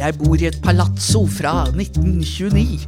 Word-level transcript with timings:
Jeg 0.00 0.16
bor 0.16 0.40
i 0.40 0.46
et 0.48 0.56
palazzo 0.64 1.26
fra 1.28 1.66
1929. 1.74 2.86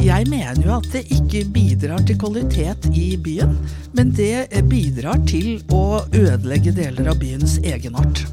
Jeg 0.00 0.28
mener 0.30 0.62
jo 0.64 0.70
at 0.78 0.86
det 0.94 1.02
ikke 1.12 1.42
bidrar 1.52 2.00
til 2.08 2.16
kvalitet 2.18 2.86
i 2.96 3.18
byen, 3.20 3.52
men 3.92 4.14
det 4.16 4.48
bidrar 4.70 5.20
til 5.28 5.60
å 5.76 6.00
ødelegge 6.08 6.72
deler 6.72 7.10
av 7.12 7.20
byens 7.20 7.58
egenart. 7.60 8.24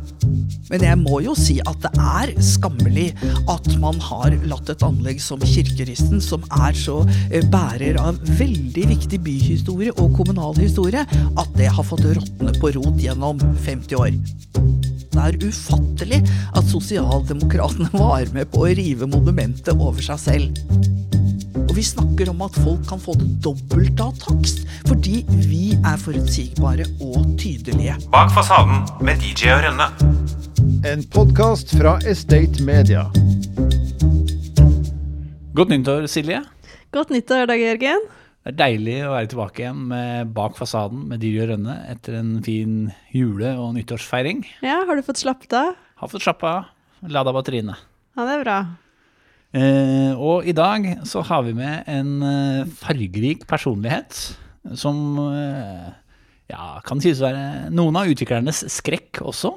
Men 0.70 0.86
jeg 0.86 1.00
må 1.02 1.20
jo 1.26 1.34
si 1.36 1.58
at 1.68 1.82
det 1.84 1.92
er 2.00 2.32
skammelig 2.46 3.10
at 3.52 3.68
man 3.84 4.00
har 4.06 4.38
latt 4.48 4.72
et 4.72 4.86
anlegg 4.86 5.20
som 5.24 5.44
Kirkeristen, 5.44 6.22
som 6.24 6.46
er 6.62 6.78
så 6.78 7.02
eh, 7.28 7.44
bærer 7.52 8.00
av 8.00 8.22
veldig 8.40 8.86
viktig 8.94 9.20
byhistorie 9.26 9.92
og 9.98 10.16
kommunal 10.22 10.56
historie, 10.62 11.04
at 11.04 11.52
det 11.60 11.68
har 11.74 11.90
fått 11.92 12.08
råtne 12.08 12.56
på 12.62 12.72
rot 12.78 13.04
gjennom 13.04 13.44
50 13.66 14.00
år. 14.00 14.16
Det 15.20 15.34
er 15.36 15.50
ufattelig 15.52 16.18
at 16.56 16.68
sosialdemokratene 16.72 17.90
var 17.92 18.30
med 18.32 18.48
på 18.54 18.62
å 18.64 18.70
rive 18.72 19.08
monumentet 19.10 19.74
over 19.76 20.00
seg 20.00 20.22
selv. 20.22 20.60
Og 21.66 21.74
vi 21.76 21.84
snakker 21.84 22.32
om 22.32 22.40
at 22.46 22.56
folk 22.64 22.86
kan 22.88 23.02
få 23.04 23.18
det 23.20 23.28
dobbelt 23.44 24.00
av 24.00 24.14
takst, 24.22 24.64
fordi 24.88 25.26
vi 25.44 25.74
er 25.76 26.00
forutsigbare 26.00 26.88
og 27.04 27.34
tydelige. 27.42 27.98
Bak 28.14 28.32
fasaden 28.32 28.86
med 29.04 29.20
DJ 29.20 29.52
og 29.58 29.66
Rønne. 29.68 29.90
En 30.88 31.04
podkast 31.12 31.76
fra 31.76 31.98
Estate 32.08 32.64
Media. 32.64 33.10
Godt 35.52 35.76
nyttår, 35.76 36.08
Silje. 36.08 36.46
Godt 36.96 37.12
nyttår, 37.12 37.44
Dag 37.52 37.60
Jørgen. 37.60 38.08
Det 38.50 38.56
er 38.56 38.74
deilig 38.74 38.94
å 39.06 39.12
være 39.14 39.28
tilbake 39.30 39.62
igjen 39.62 39.82
med 39.92 40.30
Bak 40.34 40.56
fasaden 40.58 41.04
med 41.12 41.20
Dyr 41.22 41.44
og 41.44 41.52
Rønne 41.52 41.74
etter 41.92 42.16
en 42.18 42.32
fin 42.42 42.88
jule- 43.14 43.52
og 43.62 43.76
nyttårsfeiring. 43.76 44.40
Ja, 44.66 44.80
Har 44.90 44.98
du 44.98 45.04
fått 45.06 45.22
slappet 45.22 45.54
av? 45.54 45.76
Har 46.02 46.10
fått 46.10 46.24
slappet 46.26 46.50
av, 46.50 46.72
lada 47.14 47.30
batteriene. 47.36 47.76
Ja, 48.18 48.26
det 48.26 48.40
er 48.40 48.42
bra. 48.42 48.56
Eh, 49.54 50.18
og 50.18 50.50
i 50.50 50.56
dag 50.58 50.88
så 51.06 51.22
har 51.30 51.46
vi 51.46 51.54
med 51.60 51.86
en 51.94 52.10
eh, 52.26 52.72
fargerik 52.82 53.46
personlighet 53.46 54.18
som 54.74 54.98
eh, 55.28 55.94
ja, 56.50 56.80
kan 56.90 57.06
sies 57.06 57.22
å 57.22 57.28
være 57.28 57.70
noen 57.70 58.02
av 58.02 58.10
utviklernes 58.10 58.64
skrekk 58.80 59.22
også. 59.30 59.54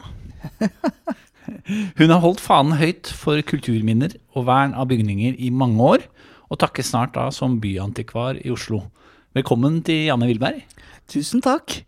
Hun 1.96 2.12
har 2.12 2.20
holdt 2.20 2.44
fanen 2.44 2.76
høyt 2.76 3.08
for 3.08 3.40
kulturminner 3.40 4.18
og 4.36 4.50
vern 4.52 4.76
av 4.76 4.92
bygninger 4.92 5.40
i 5.40 5.48
mange 5.48 5.80
år, 5.96 6.04
og 6.52 6.60
takkes 6.60 6.92
snart 6.92 7.14
da 7.16 7.30
som 7.32 7.56
byantikvar 7.62 8.36
i 8.44 8.52
Oslo. 8.52 8.84
Velkommen 9.32 9.80
til 9.86 10.10
Janne 10.10 10.28
Wilberg. 10.28 10.60
Tusen 11.08 11.40
takk. 11.44 11.78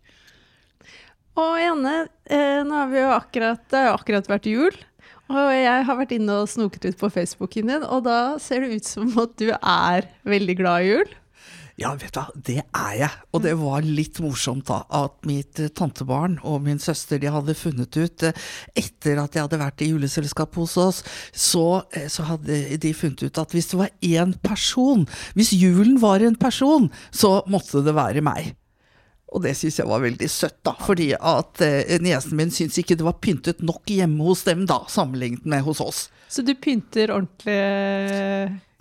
Og 1.37 1.59
Janne, 1.61 2.07
eh, 2.25 2.63
nå 2.65 2.73
har 2.73 2.89
vi 2.89 3.01
jo 3.03 3.11
akkurat, 3.13 3.61
det 3.69 3.77
har 3.77 3.91
jo 3.91 3.97
akkurat 3.99 4.29
vært 4.31 4.49
jul. 4.49 4.77
Og 5.29 5.51
jeg 5.53 5.85
har 5.85 5.97
vært 5.97 6.15
inne 6.15 6.41
og 6.41 6.49
snoket 6.49 6.85
ut 6.85 6.97
på 6.97 7.11
Facebooken 7.13 7.69
din, 7.69 7.83
og 7.83 8.05
da 8.05 8.37
ser 8.41 8.61
det 8.61 8.81
ut 8.81 8.89
som 8.89 9.09
at 9.21 9.37
du 9.37 9.51
er 9.53 10.09
veldig 10.25 10.57
glad 10.57 10.85
i 10.85 10.89
jul. 10.93 11.13
Ja, 11.75 11.89
vet 11.99 12.13
du 12.15 12.21
hva, 12.21 12.29
det 12.47 12.61
er 12.63 12.93
jeg. 12.95 13.23
Og 13.35 13.41
det 13.43 13.51
var 13.59 13.83
litt 13.83 14.21
morsomt 14.23 14.69
da, 14.69 14.85
at 14.95 15.17
mitt 15.27 15.59
eh, 15.59 15.71
tantebarn 15.75 16.37
og 16.47 16.61
min 16.63 16.79
søster 16.79 17.19
de 17.19 17.27
hadde 17.33 17.55
funnet 17.59 17.97
ut, 17.99 18.23
eh, 18.23 18.45
etter 18.79 19.19
at 19.19 19.35
jeg 19.35 19.43
hadde 19.43 19.59
vært 19.59 19.83
i 19.83 19.89
juleselskap 19.89 20.55
hos 20.55 20.77
oss, 20.79 21.01
så, 21.35 21.83
eh, 21.91 22.07
så 22.11 22.29
hadde 22.29 22.61
de 22.79 22.93
funnet 22.95 23.25
ut 23.27 23.41
at 23.43 23.55
hvis 23.55 23.73
det 23.73 23.81
var 23.81 23.91
én 24.07 24.31
person, 24.39 25.03
hvis 25.35 25.51
julen 25.59 25.99
var 25.99 26.23
en 26.23 26.39
person, 26.39 26.87
så 27.11 27.41
måtte 27.51 27.83
det 27.83 27.97
være 27.97 28.23
meg. 28.23 28.53
Og 29.35 29.43
det 29.43 29.57
syns 29.59 29.81
jeg 29.81 29.91
var 29.91 30.03
veldig 30.05 30.31
søtt, 30.31 30.61
da, 30.63 30.77
fordi 30.79 31.09
at 31.17 31.59
eh, 31.65 31.97
niesen 31.99 32.39
min 32.39 32.55
syns 32.55 32.79
ikke 32.79 32.95
det 32.95 33.03
var 33.03 33.19
pyntet 33.19 33.59
nok 33.59 33.83
hjemme 33.91 34.23
hos 34.23 34.47
dem, 34.47 34.63
da, 34.69 34.85
sammenlignet 34.87 35.43
med 35.43 35.67
hos 35.67 35.83
oss. 35.83 36.05
Så 36.31 36.43
du 36.45 36.53
pynter 36.57 37.11
ordentlig 37.13 37.55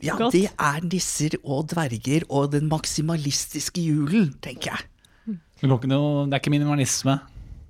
Ja, 0.05 0.17
godt? 0.19 0.33
det 0.35 0.49
er 0.59 0.81
nisser 0.85 1.37
og 1.45 1.69
dverger 1.73 2.25
og 2.29 2.51
den 2.53 2.69
maksimalistiske 2.69 3.81
julen, 3.85 4.35
tenker 4.45 4.75
jeg. 4.75 5.39
Det, 5.61 5.69
går 5.71 5.79
ikke 5.81 5.89
noe, 5.93 6.27
det 6.29 6.37
er 6.37 6.43
ikke 6.43 6.53
minimalisme. 6.53 7.19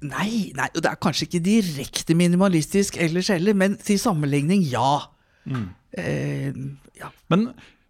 Nei, 0.05 0.51
nei, 0.57 0.67
det 0.75 0.89
er 0.91 0.99
kanskje 1.01 1.29
ikke 1.29 1.41
direkte 1.45 2.17
minimalistisk 2.19 2.97
ellers 3.01 3.31
heller, 3.33 3.55
men 3.57 3.77
til 3.81 3.99
sammenligning, 4.03 4.65
ja. 4.67 5.07
Eh, 5.97 6.51
ja. 6.99 7.09
Men, 7.33 7.47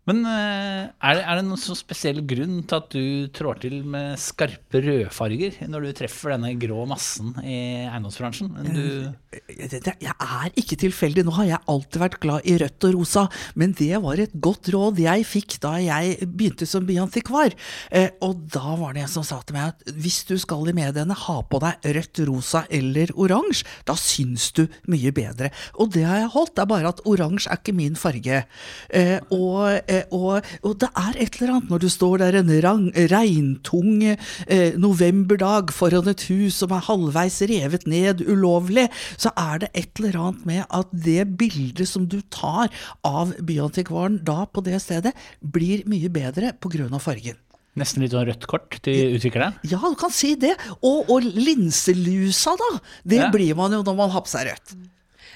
men 0.08 0.20
eh, 0.28 0.82
er, 0.92 1.16
det, 1.16 1.22
er 1.24 1.38
det 1.38 1.44
noen 1.46 1.60
så 1.60 1.76
spesiell 1.78 2.20
grunn 2.28 2.58
til 2.68 2.76
at 2.76 2.88
du 2.92 3.28
trår 3.34 3.62
til 3.62 3.78
med 3.88 4.18
skarpe 4.20 4.82
rødfarger 4.84 5.62
når 5.70 5.86
du 5.86 5.92
treffer 5.96 6.34
denne 6.34 6.52
grå 6.60 6.84
massen 6.88 7.32
i 7.40 7.86
eiendomsbransjen? 7.88 8.50
Du, 8.68 8.84
det, 9.32 9.94
jeg 10.02 10.12
er 10.12 10.50
ikke 10.60 10.78
tilfeldig. 10.84 11.24
Nå 11.24 11.34
har 11.38 11.48
jeg 11.48 11.62
alltid 11.72 12.02
vært 12.02 12.18
glad 12.22 12.48
i 12.48 12.58
rødt 12.60 12.88
og 12.88 12.98
rosa, 12.98 13.24
men 13.56 13.72
det 13.78 13.92
var 14.04 14.20
et 14.20 14.34
godt 14.44 14.68
råd 14.74 15.00
jeg 15.04 15.24
fikk 15.28 15.56
da 15.64 15.76
jeg 15.80 16.28
begynte 16.28 16.68
som 16.68 16.84
byantikvar. 16.88 17.56
Eh, 17.88 18.12
og 18.24 18.44
da 18.52 18.76
var 18.80 18.92
det 18.92 19.06
en 19.06 19.14
som 19.14 19.26
sa 19.26 19.40
til 19.40 19.56
meg 19.56 19.72
at 19.72 19.96
hvis 19.96 20.20
du 20.28 20.36
skal 20.40 20.68
i 20.68 20.76
mediene, 20.76 21.16
ha 21.24 21.38
på 21.48 21.62
deg 21.62 21.88
rødt, 21.96 22.22
rosa 22.28 22.64
eller 22.68 23.12
oransje. 23.16 23.64
Da 23.88 23.96
syns 23.98 24.50
du 24.56 24.66
mye 24.90 25.12
bedre. 25.16 25.50
Og 25.80 25.92
det 25.96 26.04
har 26.04 26.22
jeg 26.22 26.32
holdt. 26.36 26.54
Det 26.54 26.64
er 26.64 26.70
bare 26.70 26.92
at 26.92 27.02
oransje 27.08 27.50
er 27.50 27.60
ikke 27.60 27.76
min 27.76 27.96
farge. 27.98 28.44
Eh, 28.92 29.18
og, 29.32 29.80
eh, 29.88 29.93
og, 30.14 30.46
og 30.66 30.74
det 30.82 30.88
er 31.00 31.18
et 31.24 31.38
eller 31.40 31.54
annet 31.56 31.70
når 31.72 31.82
du 31.84 31.88
står 31.92 32.18
der 32.24 32.38
en 32.40 32.52
rang, 32.64 32.84
regntung 33.12 34.02
eh, 34.04 34.74
novemberdag 34.80 35.72
foran 35.74 36.08
et 36.12 36.26
hus 36.30 36.60
som 36.62 36.74
er 36.76 36.84
halvveis 36.88 37.40
revet 37.50 37.86
ned 37.90 38.24
ulovlig, 38.26 38.88
så 39.20 39.32
er 39.36 39.64
det 39.64 39.70
et 39.74 40.00
eller 40.02 40.18
annet 40.24 40.44
med 40.48 40.64
at 40.68 40.90
det 40.92 41.24
bildet 41.40 41.88
som 41.90 42.06
du 42.10 42.20
tar 42.34 42.70
av 43.06 43.34
byantikvaren 43.44 44.20
da 44.26 44.44
på 44.46 44.62
det 44.66 44.80
stedet, 44.84 45.14
blir 45.40 45.84
mye 45.90 46.10
bedre 46.12 46.52
pga. 46.60 46.98
fargen. 46.98 47.36
nesten 47.76 48.02
litt 48.04 48.12
sånn 48.14 48.26
rødt 48.28 48.44
kort 48.46 48.76
til 48.86 49.16
utvikleren. 49.16 49.56
Ja, 49.66 49.80
du 49.82 49.96
kan 49.98 50.12
si 50.14 50.34
det. 50.38 50.52
Og, 50.86 51.08
og 51.10 51.24
linselusa, 51.26 52.54
da. 52.60 52.68
Det 53.04 53.18
Ja. 53.18 53.30
blir 53.34 53.54
man 53.58 53.72
jo 53.72 53.82
når 53.82 53.96
man 53.98 54.10
har 54.14 54.22
på 54.22 54.30
seg 54.30 54.46
rødt. 54.52 54.76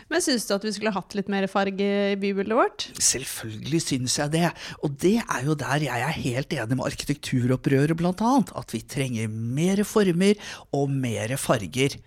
Men 0.08 0.24
syns 0.24 0.46
du 0.48 0.54
at 0.56 0.64
vi 0.64 0.72
skulle 0.72 0.94
hatt 0.94 1.14
litt 1.16 1.28
mer 1.32 1.44
farge 1.52 1.88
i 2.14 2.16
bybildet 2.20 2.56
vårt? 2.56 2.86
Selvfølgelig 2.96 3.80
syns 3.84 4.16
jeg 4.20 4.32
det, 4.32 4.46
og 4.80 4.94
det 5.02 5.18
er 5.20 5.42
jo 5.44 5.56
der 5.60 5.84
jeg 5.84 6.04
er 6.06 6.20
helt 6.24 6.54
enig 6.56 6.78
med 6.78 6.86
arkitekturopprøret 6.88 7.98
blant 7.98 8.22
annet, 8.24 8.52
at 8.56 8.72
vi 8.72 8.80
trenger 8.88 9.28
mer 9.28 9.84
former 9.88 10.40
og 10.72 10.94
mer 10.94 11.36
farger. 11.40 11.98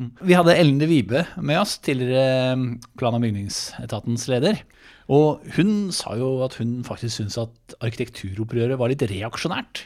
Vi 0.00 0.34
hadde 0.34 0.56
Ellen 0.56 0.80
de 0.80 0.88
Vibe 0.90 1.22
med 1.44 1.60
oss, 1.60 1.76
tidligere 1.84 2.54
eh, 2.54 2.66
plan- 2.98 3.16
og 3.18 3.22
bygningsetatens 3.22 4.26
leder. 4.32 4.62
Og 5.10 5.42
hun 5.56 5.90
sa 5.94 6.14
jo 6.18 6.38
at 6.46 6.56
hun 6.60 6.80
faktisk 6.86 7.18
syntes 7.18 7.38
at 7.42 7.74
arkitekturopprøret 7.84 8.78
var 8.80 8.90
litt 8.90 9.04
reaksjonært. 9.10 9.84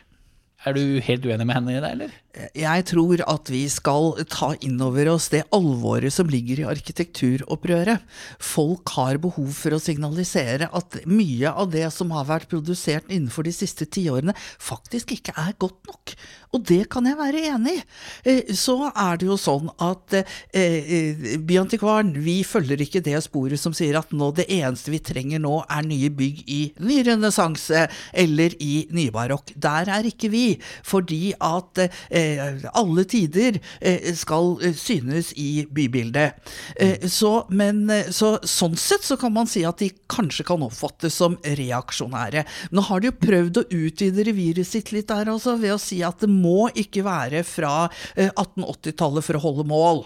Er 0.65 0.76
du 0.76 1.00
helt 1.05 1.26
uenig 1.26 1.49
med 1.49 1.59
henne 1.59 1.75
i 1.75 1.81
det, 1.82 1.91
eller? 1.97 2.21
Jeg 2.34 2.84
tror 2.90 3.20
at 3.30 3.50
vi 3.52 3.62
skal 3.70 4.16
ta 4.30 4.48
inn 4.66 4.80
over 4.82 5.12
oss 5.12 5.28
det 5.30 5.44
alvoret 5.54 6.10
som 6.14 6.30
ligger 6.30 6.64
i 6.64 6.66
arkitekturopprøret. 6.66 8.02
Folk 8.42 8.90
har 8.96 9.20
behov 9.22 9.52
for 9.54 9.76
å 9.76 9.82
signalisere 9.82 10.66
at 10.74 10.98
mye 11.06 11.52
av 11.52 11.70
det 11.70 11.86
som 11.94 12.10
har 12.16 12.26
vært 12.26 12.50
produsert 12.50 13.06
innenfor 13.06 13.46
de 13.46 13.54
siste 13.54 13.86
tiårene, 13.86 14.34
faktisk 14.58 15.14
ikke 15.14 15.36
er 15.38 15.54
godt 15.62 15.78
nok. 15.86 16.16
Og 16.54 16.62
det 16.66 16.84
kan 16.90 17.06
jeg 17.06 17.18
være 17.18 17.44
enig 17.52 17.76
i. 17.78 17.84
Eh, 18.30 18.52
Så 18.54 18.76
er 18.90 19.18
det 19.18 19.26
jo 19.26 19.38
sånn 19.38 19.70
at 19.82 20.14
eh, 20.14 20.34
eh, 20.54 21.38
Byantikvaren, 21.38 22.12
vi 22.22 22.40
følger 22.46 22.82
ikke 22.82 23.02
det 23.02 23.18
sporet 23.26 23.58
som 23.62 23.74
sier 23.74 23.98
at 23.98 24.10
nå 24.14 24.30
det 24.34 24.46
eneste 24.54 24.90
vi 24.94 25.02
trenger 25.02 25.42
nå 25.42 25.64
er 25.66 25.86
nye 25.86 26.10
bygg 26.14 26.42
i 26.50 26.60
nyrenessanse 26.82 27.86
eller 28.12 28.54
i 28.62 28.86
nybarokk. 28.94 29.54
Der 29.54 29.90
er 29.98 30.06
ikke 30.06 30.30
vi, 30.34 30.44
fordi 30.86 31.34
at 31.42 31.82
eh, 31.84 32.23
alle 32.72 33.04
tider 33.10 33.58
eh, 33.80 34.10
skal 34.16 34.56
eh, 34.64 34.74
synes 34.76 35.32
i 35.40 35.64
bybildet. 35.70 36.52
Eh, 36.76 37.06
så, 37.10 37.32
men 37.54 37.84
eh, 37.92 38.10
så, 38.14 38.34
sånn 38.42 38.76
sett 38.80 39.06
så 39.06 39.19
kan 39.20 39.34
man 39.34 39.50
si 39.50 39.64
at 39.66 39.82
de 39.82 39.90
kanskje 40.10 40.46
kan 40.49 40.64
oppfattes 40.66 41.19
som 41.20 41.37
reaksjonære. 41.44 42.44
Nå 42.75 42.87
har 42.88 43.02
de 43.02 43.10
jo 43.10 43.19
prøvd 43.20 43.62
å 43.62 43.66
utvide 43.69 44.26
reviret 44.28 44.69
sitt 44.69 44.93
litt 44.94 45.10
der 45.12 45.32
også, 45.32 45.56
ved 45.60 45.76
å 45.76 45.81
si 45.82 46.02
at 46.06 46.25
det 46.25 46.31
må 46.32 46.69
ikke 46.72 47.04
være 47.06 47.44
fra 47.46 47.87
eh, 48.14 48.31
1880-tallet 48.31 49.28
for 49.28 49.38
å 49.38 49.44
holde 49.49 49.69
mål. 49.70 50.04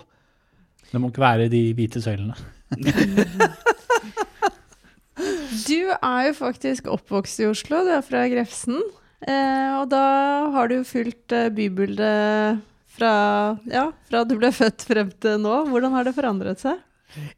Det 0.89 1.01
må 1.03 1.11
ikke 1.13 1.27
være 1.27 1.51
de 1.53 1.67
hvite 1.77 2.03
søylene. 2.05 2.39
Du 5.69 5.91
er 5.91 6.29
jo 6.29 6.35
faktisk 6.39 6.87
oppvokst 6.93 7.41
i 7.43 7.49
Oslo, 7.49 7.83
du 7.85 7.91
er 7.93 8.05
fra 8.07 8.23
Grefsen. 8.31 8.79
Eh, 9.27 9.71
og 9.81 9.89
da 9.91 10.03
har 10.55 10.71
du 10.71 10.83
fulgt 10.87 11.35
eh, 11.35 11.51
bybildet 11.51 12.61
fra, 12.99 13.15
ja, 13.67 13.89
fra 14.11 14.27
du 14.27 14.37
ble 14.39 14.53
født 14.55 14.87
frem 14.87 15.15
til 15.23 15.41
nå. 15.43 15.65
Hvordan 15.73 15.97
har 15.97 16.07
det 16.07 16.15
forandret 16.15 16.63
seg? 16.63 16.85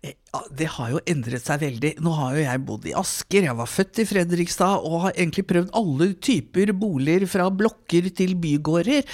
Eh, 0.05 0.13
det 0.59 0.67
har 0.75 0.91
jo 0.93 1.01
endret 1.09 1.47
seg 1.47 1.63
veldig. 1.63 1.95
Nå 2.05 2.13
har 2.19 2.35
jo 2.37 2.43
jeg 2.43 2.63
bodd 2.69 2.85
i 2.91 2.93
Asker, 3.01 3.47
jeg 3.47 3.57
var 3.57 3.71
født 3.71 4.03
i 4.03 4.07
Fredrikstad 4.11 4.85
og 4.85 5.07
har 5.07 5.15
egentlig 5.15 5.47
prøvd 5.49 5.73
alle 5.81 6.11
typer 6.21 6.75
boliger 6.77 7.25
fra 7.31 7.49
blokker 7.49 8.11
til 8.19 8.37
bygårder. 8.43 9.09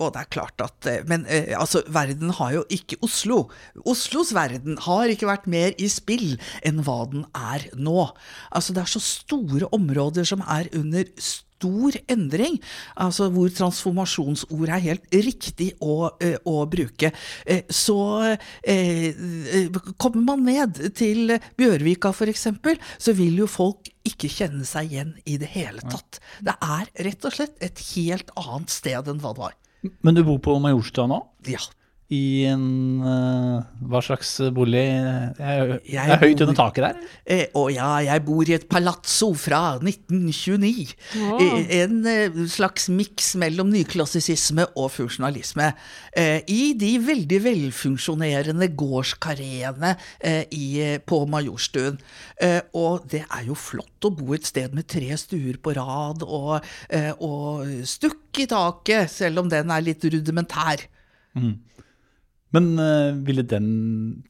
Og 0.00 0.14
det 0.14 0.22
er 0.22 0.32
klart 0.32 0.64
at 0.64 0.88
Men 1.10 1.26
altså, 1.58 1.84
verden 1.92 2.32
har 2.38 2.54
jo 2.56 2.64
ikke 2.72 2.98
Oslo. 3.04 3.44
Oslos 3.84 4.32
verden 4.34 4.80
har 4.88 5.12
ikke 5.12 5.28
vært 5.28 5.50
mer 5.52 5.76
i 5.76 5.90
spill 5.92 6.38
enn 6.64 6.80
hva 6.86 7.02
den 7.12 7.28
er 7.36 7.68
nå. 7.76 8.08
Altså, 8.50 8.72
det 8.72 8.86
er 8.86 8.94
så 8.96 9.04
store 9.04 9.68
områder 9.76 10.24
som 10.26 10.42
er 10.48 10.72
under 10.72 11.04
stor 11.18 11.45
endring, 12.08 12.58
altså 12.96 13.30
hvor 13.32 13.48
transformasjonsord 13.48 14.68
er 14.68 14.82
helt 14.84 15.06
riktig 15.12 15.72
å, 15.80 16.10
eh, 16.20 16.36
å 16.44 16.66
bruke. 16.68 17.12
Eh, 17.46 17.62
Så 17.70 18.36
eh, 18.62 19.14
kommer 19.98 20.22
man 20.22 20.44
ned 20.44 20.94
til 20.94 21.38
Bjørvika 21.56 22.12
f.eks., 22.12 22.46
så 22.98 23.12
vil 23.16 23.38
jo 23.38 23.46
folk 23.46 23.88
ikke 24.06 24.28
kjenne 24.28 24.64
seg 24.64 24.92
igjen 24.92 25.14
i 25.26 25.36
det 25.36 25.48
hele 25.54 25.80
tatt. 25.80 26.20
Det 26.40 26.54
er 26.62 26.86
rett 27.04 27.24
og 27.24 27.32
slett 27.32 27.56
et 27.60 27.78
helt 27.96 28.30
annet 28.36 28.70
sted 28.70 29.08
enn 29.08 29.18
hva 29.20 29.32
det 29.34 29.42
var. 29.42 29.56
Men 30.02 30.14
du 30.14 30.22
bor 30.24 30.38
på 30.38 30.58
Majorstua 30.62 31.06
nå? 31.10 31.22
Ja. 31.46 31.60
I 32.14 32.44
en 32.46 33.00
uh, 33.02 33.64
Hva 33.90 33.98
slags 34.06 34.28
bolig? 34.54 34.82
Det 35.34 35.42
er, 35.42 35.70
Jeg 35.90 36.12
er 36.14 36.20
høyt 36.20 36.36
bor- 36.38 36.44
under 36.46 36.54
taket 36.60 36.84
der? 36.84 37.00
Eh, 37.26 37.46
å 37.58 37.64
ja, 37.74 37.88
jeg 38.06 38.22
bor 38.28 38.46
i 38.46 38.54
et 38.54 38.66
palazzo 38.70 39.32
fra 39.34 39.62
1929. 39.82 40.92
Wow. 41.18 41.40
En 41.80 41.96
eh, 42.06 42.38
slags 42.52 42.86
miks 42.94 43.32
mellom 43.42 43.72
nyklassisisme 43.74 44.68
og 44.78 44.92
funksjonalisme. 44.94 45.72
Eh, 46.14 46.44
I 46.46 46.60
de 46.78 46.92
veldig 47.08 47.40
velfunksjonerende 47.48 48.68
gårdskareene 48.78 49.96
eh, 50.20 50.44
i, 50.54 50.66
på 51.10 51.24
Majorstuen. 51.34 51.98
Eh, 52.38 52.60
og 52.78 53.08
det 53.10 53.24
er 53.26 53.48
jo 53.50 53.58
flott 53.58 54.06
å 54.06 54.14
bo 54.14 54.30
et 54.38 54.46
sted 54.46 54.78
med 54.78 54.86
tre 54.94 55.10
stuer 55.18 55.58
på 55.58 55.74
rad 55.74 56.22
og, 56.22 56.60
eh, 56.94 57.10
og 57.18 57.66
stukk 57.82 58.44
i 58.44 58.46
taket, 58.54 59.10
selv 59.10 59.42
om 59.42 59.50
den 59.50 59.74
er 59.74 59.82
litt 59.90 60.06
rudimentær. 60.06 60.86
Men 62.54 62.78
eh, 62.78 63.16
ville 63.26 63.42
den 63.42 63.68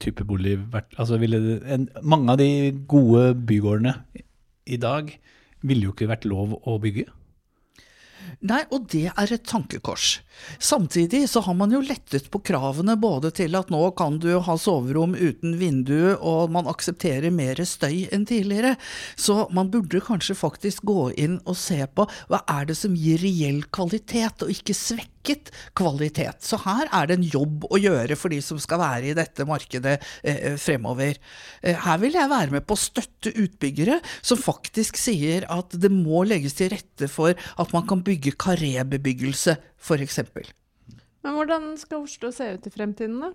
type 0.00 0.24
bolig 0.24 0.56
vært 0.72 0.94
Altså 0.96 1.18
ville 1.20 1.58
en, 1.68 1.88
Mange 2.00 2.32
av 2.32 2.40
de 2.40 2.72
gode 2.88 3.34
bygårdene 3.48 3.98
i 4.66 4.78
dag 4.82 5.12
ville 5.66 5.86
jo 5.86 5.92
ikke 5.92 6.08
vært 6.10 6.24
lov 6.28 6.56
å 6.66 6.76
bygge. 6.82 7.06
Nei, 8.44 8.60
og 8.74 8.88
det 8.92 9.06
er 9.08 9.32
et 9.32 9.44
tankekors. 9.48 10.20
Samtidig 10.62 11.22
så 11.30 11.40
har 11.46 11.54
man 11.56 11.72
jo 11.72 11.80
lettet 11.84 12.28
på 12.32 12.40
kravene 12.44 12.96
både 13.00 13.30
til 13.34 13.56
at 13.58 13.70
nå 13.72 13.80
kan 13.98 14.18
du 14.22 14.28
ha 14.44 14.56
soverom 14.60 15.14
uten 15.16 15.56
vindu, 15.60 16.16
og 16.18 16.52
man 16.52 16.68
aksepterer 16.70 17.32
mer 17.34 17.62
støy 17.64 18.06
enn 18.12 18.26
tidligere. 18.28 18.74
Så 19.16 19.46
man 19.56 19.70
burde 19.72 20.02
kanskje 20.04 20.36
faktisk 20.38 20.84
gå 20.88 21.10
inn 21.16 21.38
og 21.46 21.56
se 21.60 21.80
på 21.86 22.08
hva 22.28 22.42
er 22.58 22.68
det 22.68 22.76
som 22.78 22.96
gir 22.98 23.22
reell 23.22 23.62
kvalitet, 23.72 24.44
og 24.44 24.52
ikke 24.52 24.76
svekket 25.26 25.52
kvalitet. 25.74 26.42
Så 26.42 26.58
her 26.64 26.88
er 26.92 27.06
det 27.06 27.16
en 27.18 27.26
jobb 27.26 27.66
å 27.70 27.78
gjøre 27.78 28.16
for 28.16 28.30
de 28.30 28.40
som 28.40 28.58
skal 28.58 28.78
være 28.80 29.10
i 29.10 29.16
dette 29.16 29.44
markedet 29.46 29.98
eh, 30.22 30.56
fremover. 30.56 31.16
Eh, 31.62 31.76
her 31.76 31.98
vil 31.98 32.14
jeg 32.14 32.30
være 32.30 32.50
med 32.52 32.66
på 32.66 32.74
å 32.74 32.80
støtte 32.80 33.32
utbyggere 33.34 34.00
som 34.22 34.38
faktisk 34.38 34.96
sier 34.96 35.46
at 35.48 35.74
det 35.74 35.90
må 35.90 36.24
legges 36.24 36.56
til 36.56 36.70
rette 36.70 37.08
for 37.08 37.34
at 37.34 37.72
man 37.74 37.86
kan 37.86 38.02
bygge 38.02 38.36
karébebyggelse, 38.38 39.56
f.eks. 39.78 40.20
Men 41.22 41.34
hvordan 41.34 41.74
skal 41.78 42.04
Oslo 42.04 42.30
se 42.30 42.52
ut 42.54 42.66
i 42.66 42.70
fremtiden, 42.70 43.18
da? 43.20 43.32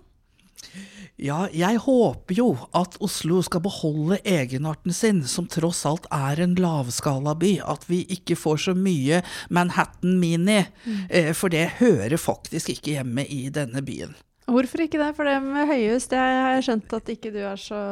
Ja, 1.20 1.44
jeg 1.54 1.78
håper 1.84 2.34
jo 2.38 2.48
at 2.76 2.96
Oslo 3.04 3.42
skal 3.46 3.62
beholde 3.64 4.18
egenarten 4.24 4.94
sin, 4.96 5.22
som 5.28 5.46
tross 5.50 5.84
alt 5.88 6.08
er 6.14 6.42
en 6.42 6.56
lavskalaby. 6.58 7.58
At 7.62 7.86
vi 7.90 8.02
ikke 8.16 8.38
får 8.38 8.66
så 8.66 8.76
mye 8.78 9.22
Manhattan 9.50 10.18
Mini, 10.22 10.62
mm. 10.84 11.32
for 11.38 11.52
det 11.52 11.78
hører 11.78 12.18
faktisk 12.18 12.72
ikke 12.74 12.96
hjemme 12.96 13.26
i 13.28 13.46
denne 13.54 13.84
byen. 13.84 14.16
Hvorfor 14.50 14.82
ikke 14.84 14.98
det? 15.00 15.12
For 15.16 15.28
det 15.28 15.38
med 15.44 15.70
høyhus, 15.70 16.08
det 16.10 16.18
har 16.18 16.56
jeg 16.56 16.66
skjønt 16.66 16.96
at 16.98 17.10
ikke 17.14 17.30
du 17.34 17.42
er 17.46 17.60
så 17.60 17.82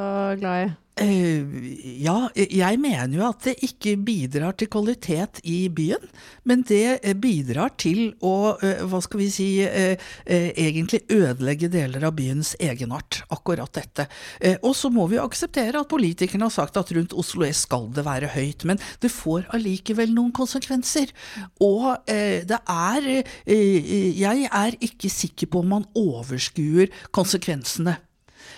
glad 0.40 0.66
i. 0.66 0.70
Eh, 0.98 1.44
ja, 2.02 2.28
jeg 2.34 2.78
mener 2.82 3.14
jo 3.14 3.22
at 3.24 3.44
det 3.46 3.54
ikke 3.64 3.94
bidrar 4.04 4.56
til 4.58 4.68
kvalitet 4.68 5.38
i 5.48 5.70
byen, 5.72 6.02
men 6.44 6.64
det 6.68 6.98
eh, 6.98 7.14
bidrar 7.16 7.72
til 7.80 8.10
å, 8.26 8.58
eh, 8.60 8.82
hva 8.90 9.00
skal 9.04 9.22
vi 9.22 9.28
si, 9.32 9.48
egentlig 9.60 11.00
ødelegge 11.12 11.70
deler 11.72 12.04
av 12.08 12.14
byens 12.18 12.52
egenart, 12.60 13.22
akkurat 13.32 13.72
dette. 13.76 14.06
Og 14.66 14.74
så 14.76 14.90
må 14.92 15.06
vi 15.10 15.16
jo 15.18 15.24
akseptere 15.24 15.80
at 15.80 15.90
politikerne 15.90 16.46
har 16.48 16.54
sagt 16.54 16.78
at 16.80 16.92
rundt 16.96 17.14
Oslo 17.16 17.46
S 17.46 17.64
skal 17.66 17.88
det 17.94 18.04
være 18.06 18.32
høyt, 18.34 18.66
men 18.68 18.80
det 19.02 19.12
får 19.12 19.48
allikevel 19.56 20.12
noen 20.16 20.32
konsekvenser. 20.36 21.12
Og 21.64 22.04
det 22.06 22.60
er 22.60 23.08
Jeg 23.46 24.48
er 24.50 24.78
ikke 24.80 25.10
sikker 25.12 25.50
på 25.50 25.64
om 25.64 25.74
man 25.76 25.88
overskuer 25.98 26.92
konsekvensene. 27.14 27.98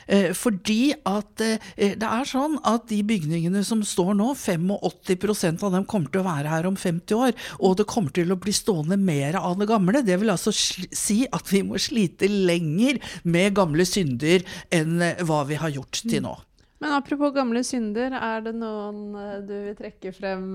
Eh, 0.07 0.31
Fordi 0.37 0.93
at 1.09 1.43
eh, 1.45 1.95
det 1.99 2.09
er 2.09 2.29
sånn 2.29 2.59
at 2.69 2.89
de 2.91 3.01
bygningene 3.07 3.63
som 3.67 3.83
står 3.87 4.15
nå, 4.19 4.33
85% 4.39 5.65
av 5.67 5.77
dem 5.77 5.87
kommer 5.89 6.13
til 6.13 6.23
å 6.23 6.29
være 6.29 6.53
her 6.53 6.69
om 6.69 6.79
50 6.79 7.19
år, 7.19 7.35
og 7.61 7.79
det 7.81 7.89
kommer 7.91 8.15
til 8.15 8.33
å 8.33 8.39
bli 8.41 8.55
stående 8.57 8.99
mer 9.01 9.39
av 9.41 9.59
det 9.61 9.69
gamle. 9.71 10.05
Det 10.07 10.19
vil 10.21 10.33
altså 10.35 10.55
si 10.55 11.23
at 11.31 11.53
vi 11.53 11.65
må 11.67 11.81
slite 11.83 12.31
lenger 12.31 13.03
med 13.25 13.57
gamle 13.59 13.87
synder 13.89 14.47
enn 14.73 15.03
eh, 15.03 15.23
hva 15.27 15.43
vi 15.49 15.61
har 15.61 15.75
gjort 15.75 16.03
til 16.03 16.25
nå. 16.27 16.37
Men 16.83 16.97
apropos 16.97 17.31
gamle 17.31 17.61
synder, 17.63 18.11
er 18.19 18.41
det 18.43 18.57
noen 18.59 19.13
du 19.47 19.53
vil 19.69 19.77
trekke 19.79 20.11
frem 20.17 20.49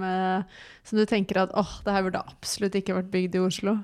som 0.84 1.00
du 1.00 1.06
tenker 1.08 1.40
at 1.40 1.54
åh, 1.56 1.78
det 1.86 1.94
her 1.96 2.04
burde 2.04 2.20
absolutt 2.20 2.76
ikke 2.76 2.98
vært 2.98 3.14
bygd 3.14 3.38
i 3.40 3.44
Oslo? 3.46 3.78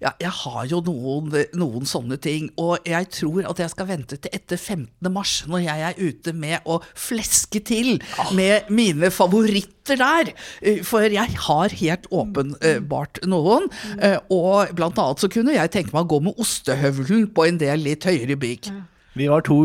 Ja, 0.00 0.12
jeg 0.22 0.30
har 0.30 0.66
jo 0.70 0.78
noen, 0.86 1.32
noen 1.58 1.88
sånne 1.88 2.16
ting, 2.22 2.48
og 2.60 2.86
jeg 2.88 3.08
tror 3.12 3.48
at 3.50 3.58
jeg 3.60 3.72
skal 3.74 3.88
vente 3.90 4.16
til 4.16 4.32
etter 4.36 4.56
15. 4.60 5.10
mars, 5.12 5.34
når 5.50 5.64
jeg 5.66 5.86
er 5.90 5.98
ute 6.00 6.32
med 6.36 6.64
å 6.70 6.78
fleske 6.94 7.60
til 7.66 7.98
med 8.36 8.70
mine 8.72 9.10
favoritter 9.12 9.98
der. 10.00 10.30
Eh, 10.62 10.80
For 10.86 11.02
jeg 11.10 11.34
har 11.48 11.74
helt 11.82 12.06
åpenbart 12.14 13.20
noen, 13.28 13.68
eh, 13.98 14.18
og 14.30 14.72
blant 14.78 14.98
annet 15.02 15.20
så 15.24 15.28
kunne 15.32 15.56
jeg 15.56 15.72
tenke 15.74 15.92
meg 15.96 16.06
å 16.06 16.12
gå 16.14 16.22
med 16.28 16.40
ostehøvelen 16.40 17.28
på 17.34 17.48
en 17.48 17.58
del 17.60 17.84
litt 17.84 18.06
høyere 18.08 18.38
bygg. 18.40 18.70
Vi 19.18 19.26
var 19.26 19.42
to, 19.42 19.56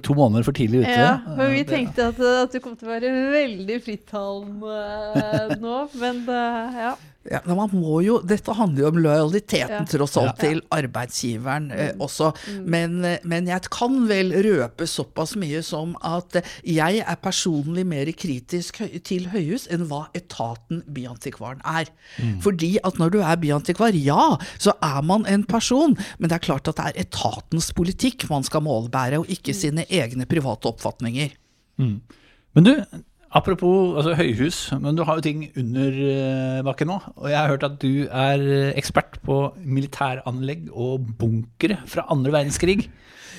to 0.00 0.14
måneder 0.16 0.46
for 0.46 0.56
tidlig 0.56 0.80
ute. 0.86 0.94
Ja, 0.96 1.18
men 1.36 1.52
vi 1.52 1.62
tenkte 1.68 2.06
at, 2.08 2.20
at 2.24 2.54
du 2.54 2.58
kom 2.64 2.72
til 2.80 2.88
å 2.88 2.94
være 2.94 3.10
veldig 3.34 3.76
frittalende 3.84 4.78
eh, 5.20 5.58
nå, 5.60 5.82
men 6.00 6.24
ja. 6.26 6.94
Ja, 7.30 7.38
men 7.46 7.56
man 7.56 7.70
må 7.72 8.02
jo, 8.04 8.18
Dette 8.26 8.52
handler 8.52 8.82
jo 8.82 8.88
om 8.90 8.98
lojaliteten 9.00 9.70
Ja. 9.72 9.84
tross 9.88 10.16
alt 10.20 10.36
til 10.42 10.60
arbeidsgiveren 10.74 11.70
eh, 11.72 11.92
også. 12.02 12.32
Men, 12.68 12.98
eh, 13.04 13.22
men 13.24 13.48
jeg 13.48 13.70
kan 13.72 13.96
vel 14.10 14.34
røpe 14.44 14.84
såpass 14.90 15.32
mye 15.40 15.62
som 15.64 15.94
at 16.04 16.36
eh, 16.36 16.50
jeg 16.76 17.00
er 17.00 17.16
personlig 17.22 17.86
mer 17.88 18.10
kritisk 18.12 18.82
til 19.08 19.30
høyhus 19.32 19.64
enn 19.72 19.86
hva 19.88 20.02
etaten 20.14 20.82
Byantikvaren 20.84 21.62
er. 21.64 21.88
Fordi 22.44 22.74
at 22.84 23.00
når 23.00 23.14
du 23.14 23.18
er 23.24 23.40
byantikvar, 23.40 23.96
ja, 23.96 24.36
så 24.60 24.76
er 24.84 25.00
man 25.02 25.24
en 25.30 25.46
person, 25.48 25.96
men 26.18 26.28
det 26.28 26.36
er 26.36 26.44
klart 26.44 26.68
at 26.68 26.76
det 26.76 26.90
er 26.90 27.00
etatens 27.06 27.70
politikk 27.76 28.28
man 28.30 28.44
skal 28.44 28.64
målbære, 28.66 29.22
og 29.22 29.32
ikke 29.32 29.54
sine 29.56 29.86
egne 29.88 30.26
private 30.28 30.68
oppfatninger. 30.68 31.32
Men 31.78 32.66
du, 32.68 32.74
apropos 33.34 33.96
altså, 33.98 34.14
høyhus, 34.18 34.58
men 34.80 34.96
du 34.96 35.04
har 35.06 35.18
jo 35.18 35.24
ting 35.26 35.44
under 35.58 35.98
eh, 36.06 36.62
bakken 36.66 36.90
nå. 36.92 37.00
Og 37.18 37.28
jeg 37.30 37.38
har 37.38 37.50
hørt 37.52 37.66
at 37.66 37.76
du 37.82 38.06
er 38.06 38.44
eh, 38.44 38.72
ekspert 38.78 39.18
på 39.26 39.38
militæranlegg 39.64 40.70
og 40.72 41.08
bunkere 41.18 41.80
fra 41.90 42.06
andre 42.14 42.34
verdenskrig. 42.38 42.88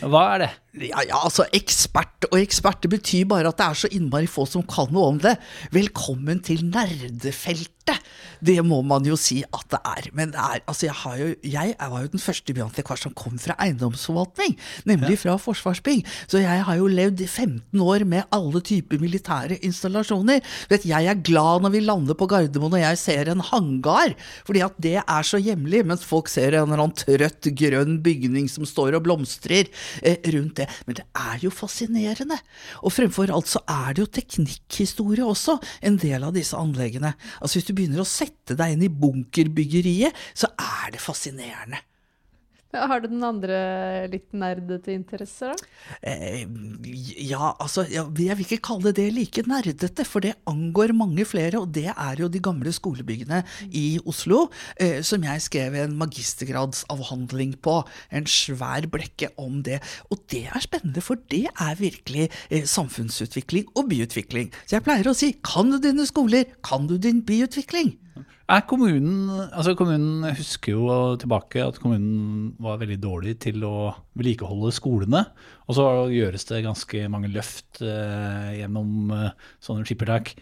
Hva 0.03 0.25
er 0.33 0.43
det? 0.43 0.51
Ja, 0.75 0.99
ja, 1.07 1.21
altså 1.23 1.45
ekspert 1.55 2.25
og 2.27 2.35
ekspert, 2.41 2.81
det 2.83 2.91
betyr 2.91 3.27
bare 3.31 3.47
at 3.47 3.59
det 3.61 3.67
er 3.69 3.77
så 3.79 3.89
innmari 3.95 4.27
få 4.27 4.43
som 4.49 4.65
kan 4.67 4.91
noe 4.91 5.13
om 5.13 5.21
det. 5.23 5.37
Velkommen 5.71 6.41
til 6.43 6.65
nerdefeltet! 6.67 8.01
Det 8.45 8.57
må 8.65 8.79
man 8.85 9.05
jo 9.05 9.15
si 9.19 9.39
at 9.45 9.65
det 9.71 9.79
er. 9.85 10.07
Men 10.17 10.31
det 10.33 10.41
er, 10.41 10.61
altså 10.65 10.87
jeg, 10.87 10.95
har 11.03 11.17
jo, 11.19 11.27
jeg 11.45 11.75
var 11.79 12.01
jo 12.01 12.11
den 12.15 12.21
første 12.21 12.55
byantikvar 12.57 12.99
som 12.99 13.13
kom 13.17 13.37
fra 13.41 13.55
eiendomsforvaltning, 13.61 14.55
nemlig 14.89 15.19
fra 15.21 15.35
Forsvarsbygg. 15.41 16.01
Så 16.27 16.41
jeg 16.41 16.65
har 16.67 16.79
jo 16.79 16.89
levd 16.89 17.21
i 17.23 17.27
15 17.29 17.83
år 17.85 18.05
med 18.09 18.25
alle 18.35 18.61
typer 18.65 19.01
militære 19.01 19.59
installasjoner. 19.65 20.41
Vet, 20.71 20.87
jeg 20.89 21.09
er 21.11 21.21
glad 21.25 21.65
når 21.65 21.75
vi 21.75 21.83
lander 21.85 22.17
på 22.17 22.27
Gardermoen 22.31 22.77
og 22.79 22.83
jeg 22.83 23.01
ser 23.01 23.31
en 23.31 23.45
hangar, 23.51 24.15
fordi 24.47 24.65
at 24.65 24.81
det 24.81 24.97
er 25.01 25.29
så 25.29 25.39
hjemlig, 25.41 25.85
mens 25.87 26.05
folk 26.05 26.29
ser 26.31 26.57
en 26.57 26.65
eller 26.67 26.87
annen 26.87 26.97
trøtt 26.99 27.51
grønn 27.55 27.99
bygning 28.05 28.49
som 28.51 28.67
står 28.67 28.97
og 28.97 29.05
blomstrer 29.07 29.69
eh, 30.01 30.19
rundt 30.35 30.57
det. 30.61 30.64
Men 30.87 30.99
det 30.99 31.07
er 31.21 31.41
jo 31.43 31.53
fascinerende. 31.53 32.37
Og 32.83 32.93
fremfor 32.95 33.33
alt 33.33 33.51
så 33.51 33.61
er 33.69 33.95
det 33.95 34.05
jo 34.05 34.11
teknikkhistorie 34.19 35.25
også, 35.25 35.57
en 35.85 35.99
del 36.01 36.27
av 36.27 36.35
disse 36.35 36.57
anleggene. 36.59 37.15
Altså 37.41 37.59
Hvis 37.59 37.69
du 37.69 37.75
begynner 37.77 38.03
å 38.03 38.09
sette 38.09 38.57
deg 38.57 38.75
inn 38.75 38.87
i 38.87 38.93
bunkerbyggeriet, 38.93 40.15
så 40.37 40.51
er 40.59 40.95
det 40.95 41.03
fascinerende. 41.03 41.81
Har 42.89 43.01
du 43.01 43.07
den 43.09 43.23
andre 43.25 43.57
litt 44.11 44.31
nerdete 44.35 44.93
interesser, 44.95 45.53
da? 45.53 45.69
Eh, 46.01 46.45
ja, 47.25 47.53
altså, 47.61 47.85
jeg 47.89 48.11
vil 48.15 48.45
ikke 48.45 48.61
kalle 48.69 48.93
det 48.95 49.07
like 49.15 49.45
nerdete, 49.49 50.05
for 50.07 50.25
det 50.25 50.35
angår 50.49 50.93
mange 50.97 51.25
flere, 51.27 51.61
og 51.61 51.71
det 51.75 51.87
er 51.91 52.21
jo 52.21 52.29
de 52.31 52.41
gamle 52.43 52.73
skolebyggene 52.75 53.41
i 53.71 53.85
Oslo, 54.05 54.45
eh, 54.81 55.01
som 55.05 55.23
jeg 55.25 55.45
skrev 55.45 55.77
en 55.79 55.97
magistergradsavhandling 55.99 57.57
på. 57.65 57.79
En 58.15 58.29
svær 58.29 58.87
blekke 58.91 59.31
om 59.41 59.61
det. 59.65 59.81
Og 60.11 60.21
det 60.31 60.45
er 60.49 60.63
spennende, 60.63 61.03
for 61.05 61.21
det 61.31 61.45
er 61.49 61.77
virkelig 61.79 62.29
eh, 62.49 62.65
samfunnsutvikling 62.69 63.69
og 63.75 63.89
byutvikling. 63.91 64.51
Så 64.65 64.79
jeg 64.79 64.87
pleier 64.87 65.09
å 65.09 65.17
si, 65.17 65.35
kan 65.45 65.71
du 65.71 65.79
dine 65.81 66.07
skoler, 66.09 66.49
kan 66.65 66.89
du 66.89 66.97
din 67.01 67.23
byutvikling? 67.25 67.95
Er 68.45 68.61
kommunen, 68.69 69.31
altså 69.57 69.71
kommunen 69.73 70.21
husker 70.37 70.75
jo 70.75 70.87
tilbake 71.17 71.63
at 71.65 71.79
kommunen 71.81 72.51
var 72.61 72.77
veldig 72.77 72.99
dårlig 73.01 73.39
til 73.41 73.63
å 73.65 73.89
vedlikeholde 74.13 74.69
skolene. 74.75 75.23
Og 75.65 75.77
så 75.79 75.85
gjøres 76.13 76.45
det 76.51 76.61
ganske 76.61 77.07
mange 77.09 77.31
løft 77.33 77.81
eh, 77.81 78.51
gjennom 78.59 79.09
eh, 79.15 79.31
sånne 79.65 79.87
skippertak. 79.89 80.35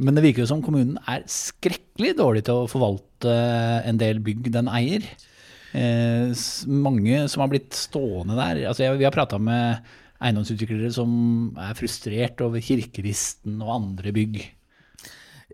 Men 0.00 0.16
det 0.16 0.24
virker 0.24 0.46
jo 0.46 0.48
som 0.54 0.62
kommunen 0.64 0.96
er 1.04 1.26
skrekkelig 1.28 2.14
dårlig 2.16 2.46
til 2.46 2.62
å 2.62 2.70
forvalte 2.72 3.34
en 3.84 4.00
del 4.00 4.22
bygg 4.24 4.48
den 4.54 4.70
eier. 4.72 5.04
Eh, 5.76 6.32
mange 6.64 7.26
som 7.28 7.44
har 7.44 7.52
blitt 7.52 7.76
stående 7.76 8.40
der. 8.40 8.62
Altså 8.70 8.86
jeg, 8.86 9.02
vi 9.02 9.04
har 9.04 9.12
prata 9.12 9.36
med 9.36 9.84
eiendomsutviklere 10.16 10.94
som 10.96 11.12
er 11.60 11.76
frustrert 11.76 12.40
over 12.40 12.64
kirkeristen 12.64 13.60
og 13.60 13.76
andre 13.76 14.16
bygg. 14.16 14.40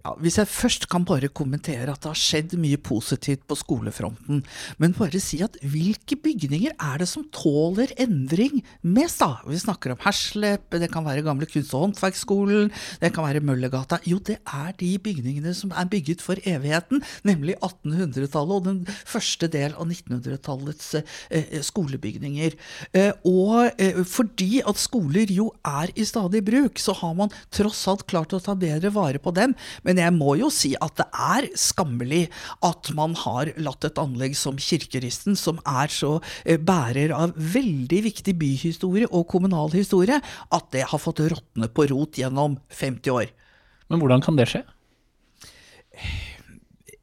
Ja, 0.06 0.12
hvis 0.22 0.36
jeg 0.38 0.46
først 0.46 0.84
kan 0.92 1.02
bare 1.06 1.26
kommentere 1.34 1.90
at 1.90 2.04
det 2.04 2.10
har 2.12 2.18
skjedd 2.18 2.52
mye 2.62 2.78
positivt 2.78 3.42
på 3.50 3.56
skolefronten, 3.58 4.44
men 4.78 4.92
bare 4.94 5.18
si 5.22 5.40
at 5.42 5.56
hvilke 5.66 6.14
bygninger 6.22 6.76
er 6.76 7.00
det 7.02 7.08
som 7.10 7.24
tåler 7.34 7.90
endring 7.98 8.60
mest, 8.86 9.18
da? 9.24 9.40
Vi 9.48 9.58
snakker 9.58 9.94
om 9.94 10.02
Herslep, 10.04 10.68
det 10.78 10.90
kan 10.92 11.06
være 11.06 11.24
gamle 11.26 11.48
kunst- 11.50 11.74
og 11.74 11.88
håndverksskolen, 11.88 12.70
det 13.02 13.10
kan 13.16 13.26
være 13.26 13.42
Møllergata. 13.42 13.98
Jo, 14.06 14.20
det 14.22 14.36
er 14.46 14.76
de 14.78 14.92
bygningene 15.02 15.54
som 15.58 15.72
er 15.74 15.90
bygget 15.90 16.22
for 16.22 16.38
evigheten, 16.44 17.02
nemlig 17.26 17.56
1800-tallet 17.58 18.60
og 18.60 18.68
den 18.68 18.80
første 19.08 19.50
del 19.50 19.74
av 19.74 19.90
1900-tallets 19.90 20.92
eh, 21.00 21.58
skolebygninger. 21.66 22.54
Eh, 22.94 23.10
og 23.26 23.72
eh, 23.82 24.04
fordi 24.06 24.62
at 24.62 24.78
skoler 24.78 25.34
jo 25.34 25.50
er 25.66 25.90
i 25.98 26.06
stadig 26.06 26.44
bruk, 26.46 26.78
så 26.78 26.94
har 27.00 27.18
man 27.18 27.34
tross 27.50 27.82
alt 27.90 28.06
klart 28.06 28.36
å 28.36 28.42
ta 28.44 28.54
bedre 28.54 28.94
vare 28.94 29.18
på 29.22 29.34
dem. 29.34 29.56
Men 29.82 29.95
jeg 30.00 30.14
må 30.16 30.36
jo 30.40 30.50
si 30.52 30.74
at 30.82 30.96
det 31.00 31.06
er 31.12 31.48
skammelig 31.58 32.26
at 32.66 32.90
man 32.96 33.16
har 33.22 33.52
latt 33.60 33.86
et 33.88 34.00
anlegg 34.00 34.36
som 34.38 34.58
Kirkeristen, 34.60 35.38
som 35.38 35.60
er 35.66 35.92
så 35.92 36.16
eh, 36.44 36.60
bærer 36.60 37.14
av 37.16 37.34
veldig 37.36 38.02
viktig 38.08 38.36
byhistorie 38.40 39.08
og 39.10 39.28
kommunal 39.32 39.72
historie, 39.76 40.20
at 40.20 40.70
det 40.74 40.86
har 40.90 41.02
fått 41.02 41.24
råtne 41.24 41.70
på 41.72 41.88
rot 41.92 42.20
gjennom 42.20 42.58
50 42.72 43.14
år. 43.14 43.34
Men 43.90 44.02
hvordan 44.02 44.24
kan 44.24 44.38
det 44.38 44.48
skje? 44.50 44.64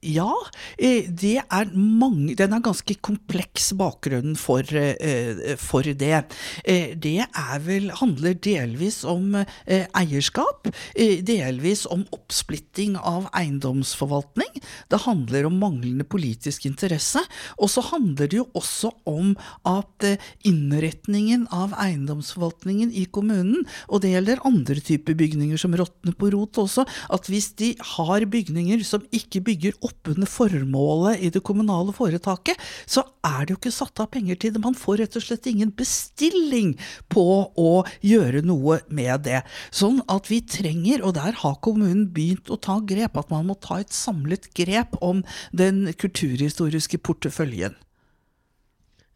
Ja, 0.04 0.34
eh, 0.78 1.08
det 1.08 1.38
er 1.48 1.70
mange 1.74 2.36
Den 2.36 2.54
er 2.56 2.64
ganske 2.64 2.96
kompleks, 3.00 3.72
bakgrunnen 3.78 4.36
for, 4.38 4.60
eh, 4.74 5.56
for 5.58 5.84
det. 5.84 6.26
Eh, 6.66 6.94
Det 6.96 7.26
vel 7.64 7.90
handler 7.90 8.34
delvis 8.34 9.04
om 9.06 9.36
eh, 9.36 9.86
eierskap, 9.96 10.68
eh, 10.96 11.22
delvis 11.22 11.86
om 11.90 12.06
oppsplitting 12.12 12.98
av 12.98 13.30
eiendomsforvaltning. 13.34 14.62
Det 14.90 15.00
handler 15.06 15.46
om 15.46 15.60
manglende 15.60 16.04
politisk 16.04 16.66
interesse, 16.66 17.20
og 17.58 17.70
så 17.70 17.82
handler 17.82 18.28
det 18.28 18.38
jo 18.38 18.48
også 18.54 18.92
om 19.06 19.36
at 19.66 20.04
eh, 20.04 20.18
innretningen 20.44 21.48
av 21.52 21.74
eiendomsforvaltningen 21.74 22.92
i 22.92 23.06
kommunen, 23.06 23.66
og 23.90 24.02
det 24.02 24.12
gjelder 24.14 24.44
andre 24.46 24.82
typer 24.82 25.16
bygninger 25.16 25.58
som 25.58 25.74
råtner 25.74 26.14
på 26.16 26.32
rot 26.34 26.58
også, 26.58 26.86
at 27.10 27.28
hvis 27.28 27.54
de 27.56 27.76
har 27.80 28.26
bygninger 28.26 28.84
som 28.84 29.02
ikke 29.12 29.44
bygger 29.44 29.74
opp 29.82 29.93
under 30.08 30.30
formålet 30.30 31.22
i 31.24 31.30
det 31.34 31.44
kommunale 31.46 31.94
foretaket, 31.96 32.60
så 32.86 33.06
er 33.26 33.46
det 33.46 33.56
jo 33.56 33.60
ikke 33.62 33.74
satt 33.76 34.04
av 34.04 34.10
penger 34.14 34.40
til 34.40 34.56
det. 34.56 34.64
Man 34.64 34.78
får 34.78 35.02
rett 35.04 35.18
og 35.20 35.26
slett 35.26 35.48
ingen 35.52 35.74
bestilling 35.78 36.74
på 37.14 37.26
å 37.60 37.72
gjøre 38.04 38.44
noe 38.46 38.82
med 38.90 39.26
det. 39.28 39.44
Sånn 39.72 40.02
at 40.12 40.30
vi 40.32 40.42
trenger, 40.46 41.04
og 41.06 41.16
der 41.20 41.38
har 41.44 41.60
kommunen 41.64 42.10
begynt 42.14 42.52
å 42.52 42.60
ta 42.60 42.80
grep, 42.84 43.18
at 43.20 43.32
man 43.34 43.48
må 43.50 43.58
ta 43.62 43.80
et 43.84 43.94
samlet 43.94 44.52
grep 44.58 44.98
om 45.02 45.24
den 45.56 45.88
kulturhistoriske 45.94 47.00
porteføljen. 47.04 47.78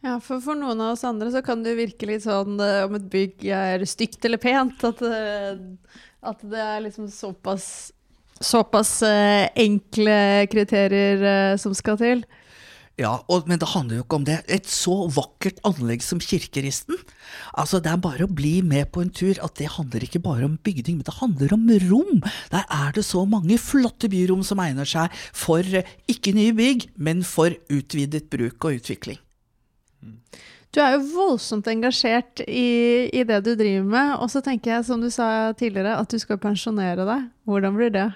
Ja, 0.05 0.19
for 0.21 0.41
for 0.43 0.57
noen 0.57 0.79
av 0.83 0.93
oss 0.93 1.05
andre 1.07 1.31
så 1.33 1.41
kan 1.43 1.63
det 1.65 1.77
virke 1.79 2.07
litt 2.09 2.23
sånn 2.23 2.59
eh, 2.61 2.85
om 2.85 2.95
et 2.99 3.07
bygg 3.11 3.47
er 3.51 3.83
stygt 3.89 4.23
eller 4.27 4.39
pent, 4.41 4.83
at, 4.85 5.01
eh, 5.03 5.57
at 6.21 6.43
det 6.45 6.61
er 6.63 6.83
liksom 6.85 7.09
såpass 7.11 7.89
Såpass 8.43 9.01
eh, 9.05 9.47
enkle 9.57 10.47
kriterier 10.51 11.23
eh, 11.25 11.55
som 11.57 11.73
skal 11.77 11.97
til. 12.01 12.25
Ja, 12.97 13.11
og, 13.29 13.45
men 13.45 13.59
det 13.61 13.69
handler 13.75 13.99
jo 13.99 14.03
ikke 14.07 14.17
om 14.17 14.25
det. 14.25 14.39
Et 14.49 14.65
så 14.65 14.95
vakkert 15.13 15.59
anlegg 15.67 16.01
som 16.01 16.17
Kirkeristen. 16.21 16.97
Altså, 17.53 17.77
Det 17.77 17.91
er 17.91 18.01
bare 18.01 18.25
å 18.25 18.31
bli 18.39 18.63
med 18.65 18.89
på 18.89 19.03
en 19.05 19.13
tur 19.13 19.37
at 19.45 19.53
det 19.59 19.69
handler 19.75 20.07
ikke 20.07 20.23
bare 20.25 20.47
om 20.49 20.57
bygning, 20.57 20.97
men 20.97 21.05
det 21.05 21.19
handler 21.19 21.53
om 21.53 21.69
rom. 21.91 22.25
Der 22.49 22.65
er 22.65 22.97
det 22.97 23.05
så 23.05 23.21
mange 23.29 23.59
flotte 23.61 24.09
byrom 24.09 24.41
som 24.41 24.61
egner 24.65 24.89
seg 24.89 25.13
for 25.29 25.61
eh, 25.61 25.85
ikke 26.09 26.33
nye 26.33 26.57
bygg, 26.57 26.89
men 26.97 27.21
for 27.21 27.53
utvidet 27.69 28.31
bruk 28.33 28.65
og 28.65 28.81
utvikling. 28.81 29.21
Du 30.73 30.81
er 30.81 30.97
jo 30.97 31.05
voldsomt 31.13 31.69
engasjert 31.69 32.41
i, 32.49 33.09
i 33.13 33.21
det 33.25 33.43
du 33.45 33.53
driver 33.53 33.85
med, 33.93 34.15
og 34.17 34.29
så 34.33 34.41
tenker 34.45 34.73
jeg, 34.73 34.87
som 34.89 35.01
du 35.01 35.09
sa 35.13 35.53
tidligere, 35.57 35.95
at 36.01 36.09
du 36.09 36.17
skal 36.21 36.41
pensjonere 36.41 37.05
deg. 37.05 37.29
Hvordan 37.45 37.77
blir 37.77 37.93
det? 37.93 38.09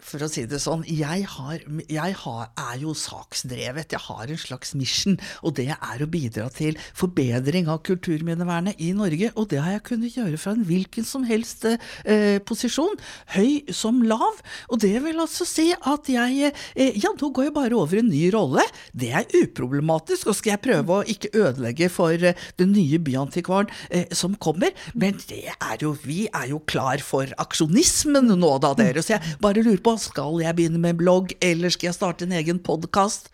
For 0.00 0.22
å 0.24 0.28
si 0.32 0.46
det 0.48 0.62
sånn, 0.62 0.80
jeg, 0.88 1.26
har, 1.28 1.60
jeg 1.92 2.14
har, 2.22 2.44
er 2.56 2.76
jo 2.80 2.94
saksdrevet. 2.96 3.92
Jeg 3.92 4.00
har 4.06 4.30
en 4.32 4.40
slags 4.40 4.72
mission, 4.78 5.18
og 5.44 5.58
det 5.58 5.66
er 5.74 6.00
å 6.00 6.08
bidra 6.08 6.46
til 6.54 6.78
forbedring 6.96 7.68
av 7.68 7.82
kulturminnevernet 7.84 8.80
i 8.80 8.94
Norge. 8.96 9.28
Og 9.36 9.50
det 9.52 9.60
har 9.60 9.74
jeg 9.76 9.84
kunnet 9.90 10.16
gjøre 10.16 10.40
fra 10.40 10.54
en 10.56 10.64
hvilken 10.64 11.04
som 11.04 11.26
helst 11.28 11.66
eh, 11.68 12.40
posisjon, 12.48 12.96
høy 13.34 13.74
som 13.76 14.00
lav. 14.08 14.40
Og 14.72 14.80
det 14.80 14.94
vil 15.04 15.20
altså 15.20 15.44
si 15.48 15.70
at 15.76 16.08
jeg 16.08 16.48
eh, 16.48 16.96
Ja, 17.04 17.12
nå 17.12 17.28
går 17.34 17.50
jeg 17.50 17.56
bare 17.58 17.76
over 17.76 18.00
en 18.00 18.08
ny 18.08 18.24
rolle. 18.32 18.64
Det 18.96 19.12
er 19.12 19.28
uproblematisk, 19.42 20.32
og 20.32 20.38
skal 20.38 20.54
jeg 20.54 20.64
prøve 20.64 21.00
å 21.02 21.08
ikke 21.12 21.34
ødelegge 21.36 21.90
for 21.92 22.16
eh, 22.16 22.40
den 22.60 22.72
nye 22.72 23.02
byantikvaren 23.04 23.68
eh, 23.90 24.08
som 24.16 24.32
kommer. 24.40 24.72
Men 24.96 25.20
det 25.28 25.44
er 25.52 25.84
jo, 25.84 25.92
vi 26.08 26.24
er 26.32 26.48
jo 26.54 26.64
klar 26.64 27.04
for 27.04 27.28
aksjonismen 27.44 28.32
nå, 28.32 28.56
da, 28.64 28.72
dere. 28.80 29.04
Så 29.04 29.18
jeg 29.18 29.36
bare 29.44 29.60
lurer 29.60 29.73
på, 29.82 29.96
skal 30.00 30.42
jeg 30.44 30.56
begynne 30.58 30.80
med 30.82 30.98
blogg, 31.00 31.34
eller 31.42 31.72
skal 31.72 31.90
jeg 31.90 31.96
starte 31.98 32.28
en 32.28 32.36
egen 32.36 32.60
podkast? 32.62 33.30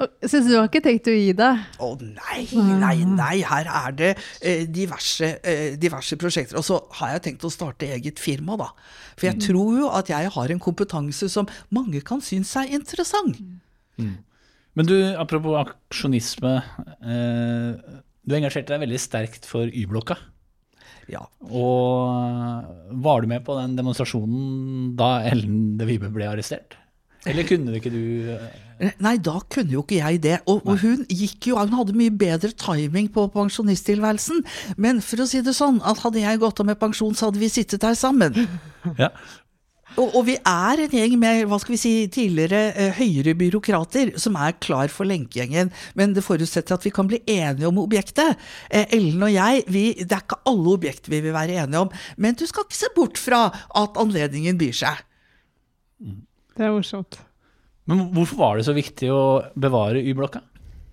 Så 0.00 0.40
du 0.40 0.54
har 0.54 0.68
ikke 0.68 0.80
tenkt 0.84 1.08
å 1.10 1.12
gi 1.12 1.32
deg? 1.36 1.64
Å 1.82 1.88
nei, 2.00 2.44
nei, 2.80 2.94
nei, 3.04 3.34
her 3.44 3.68
er 3.68 3.96
det 3.96 4.10
eh, 4.40 4.62
diverse, 4.64 5.28
eh, 5.44 5.76
diverse 5.80 6.16
prosjekter. 6.20 6.56
Og 6.56 6.64
så 6.64 6.78
har 7.00 7.14
jeg 7.16 7.24
tenkt 7.26 7.44
å 7.44 7.52
starte 7.52 7.90
eget 7.92 8.22
firma, 8.22 8.56
da. 8.60 8.70
For 9.18 9.28
jeg 9.28 9.42
tror 9.44 9.76
jo 9.82 9.90
at 9.92 10.08
jeg 10.12 10.32
har 10.32 10.54
en 10.54 10.62
kompetanse 10.62 11.28
som 11.32 11.50
mange 11.74 12.00
kan 12.06 12.24
synes 12.24 12.54
er 12.56 12.72
interessant. 12.78 13.42
Men 14.00 14.88
du, 14.88 14.96
apropos 15.20 15.58
aksjonisme. 15.60 16.56
Eh, 17.04 18.00
du 18.24 18.36
engasjerte 18.38 18.72
deg 18.72 18.86
veldig 18.86 19.00
sterkt 19.02 19.48
for 19.48 19.68
Y-blokka. 19.68 20.16
Ja. 21.10 21.24
Og 21.50 22.98
var 23.02 23.22
du 23.22 23.30
med 23.30 23.44
på 23.46 23.56
den 23.58 23.76
demonstrasjonen 23.78 24.94
da 24.98 25.18
Ellen 25.30 25.78
de 25.80 25.88
Vibe 25.88 26.12
ble 26.14 26.28
arrestert? 26.30 26.76
Eller 27.28 27.44
kunne 27.44 27.74
ikke 27.76 27.92
du 27.92 28.30
eh, 28.32 28.92
Nei, 29.04 29.18
da 29.20 29.34
kunne 29.52 29.74
jo 29.74 29.82
ikke 29.84 29.98
jeg 29.98 30.22
det. 30.24 30.38
Og, 30.48 30.62
og 30.64 30.78
hun 30.80 31.02
gikk 31.12 31.50
jo, 31.50 31.58
hun 31.60 31.76
hadde 31.76 31.96
mye 31.98 32.12
bedre 32.16 32.48
timing 32.56 33.10
på 33.12 33.26
pensjonisttilværelsen. 33.34 34.40
Men 34.80 35.02
for 35.04 35.20
å 35.20 35.26
si 35.28 35.42
det 35.44 35.52
sånn, 35.56 35.82
at 35.84 36.00
hadde 36.00 36.22
jeg 36.22 36.40
gått 36.40 36.62
av 36.62 36.70
med 36.70 36.80
pensjon, 36.80 37.12
så 37.12 37.28
hadde 37.28 37.42
vi 37.42 37.52
sittet 37.52 37.84
der 37.84 37.98
sammen. 37.98 38.38
Ja. 38.96 39.10
Og, 39.98 40.14
og 40.14 40.22
vi 40.28 40.36
er 40.38 40.82
en 40.84 40.92
gjeng 40.94 41.16
med 41.20 41.42
hva 41.50 41.58
skal 41.60 41.74
vi 41.74 41.80
si, 41.80 41.92
tidligere 42.12 42.60
eh, 42.78 42.98
høyere 43.00 43.34
byråkrater 43.38 44.12
som 44.22 44.38
er 44.38 44.54
klar 44.62 44.92
for 44.92 45.08
lenkegjengen, 45.08 45.72
men 45.98 46.14
det 46.14 46.24
forutsetter 46.24 46.76
at 46.76 46.86
vi 46.86 46.92
kan 46.94 47.08
bli 47.10 47.20
enige 47.26 47.68
om 47.68 47.80
objektet. 47.82 48.38
Eh, 48.70 48.86
Ellen 48.96 49.26
og 49.26 49.32
jeg, 49.34 49.64
vi, 49.68 49.84
det 49.98 50.14
er 50.14 50.22
ikke 50.22 50.40
alle 50.50 50.76
objekter 50.76 51.14
vi 51.14 51.22
vil 51.26 51.34
være 51.36 51.58
enige 51.64 51.82
om, 51.86 51.90
men 52.16 52.38
du 52.38 52.46
skal 52.48 52.66
ikke 52.66 52.78
se 52.78 52.92
bort 52.96 53.18
fra 53.20 53.48
at 53.82 53.98
anledningen 54.00 54.60
byr 54.60 54.78
seg. 54.84 55.02
Det 56.00 56.66
er 56.66 56.72
morsomt. 56.74 57.18
Men 57.90 58.06
hvorfor 58.14 58.38
var 58.38 58.58
det 58.58 58.68
så 58.68 58.76
viktig 58.76 59.10
å 59.10 59.24
bevare 59.58 60.02
Y-blokka? 60.04 60.44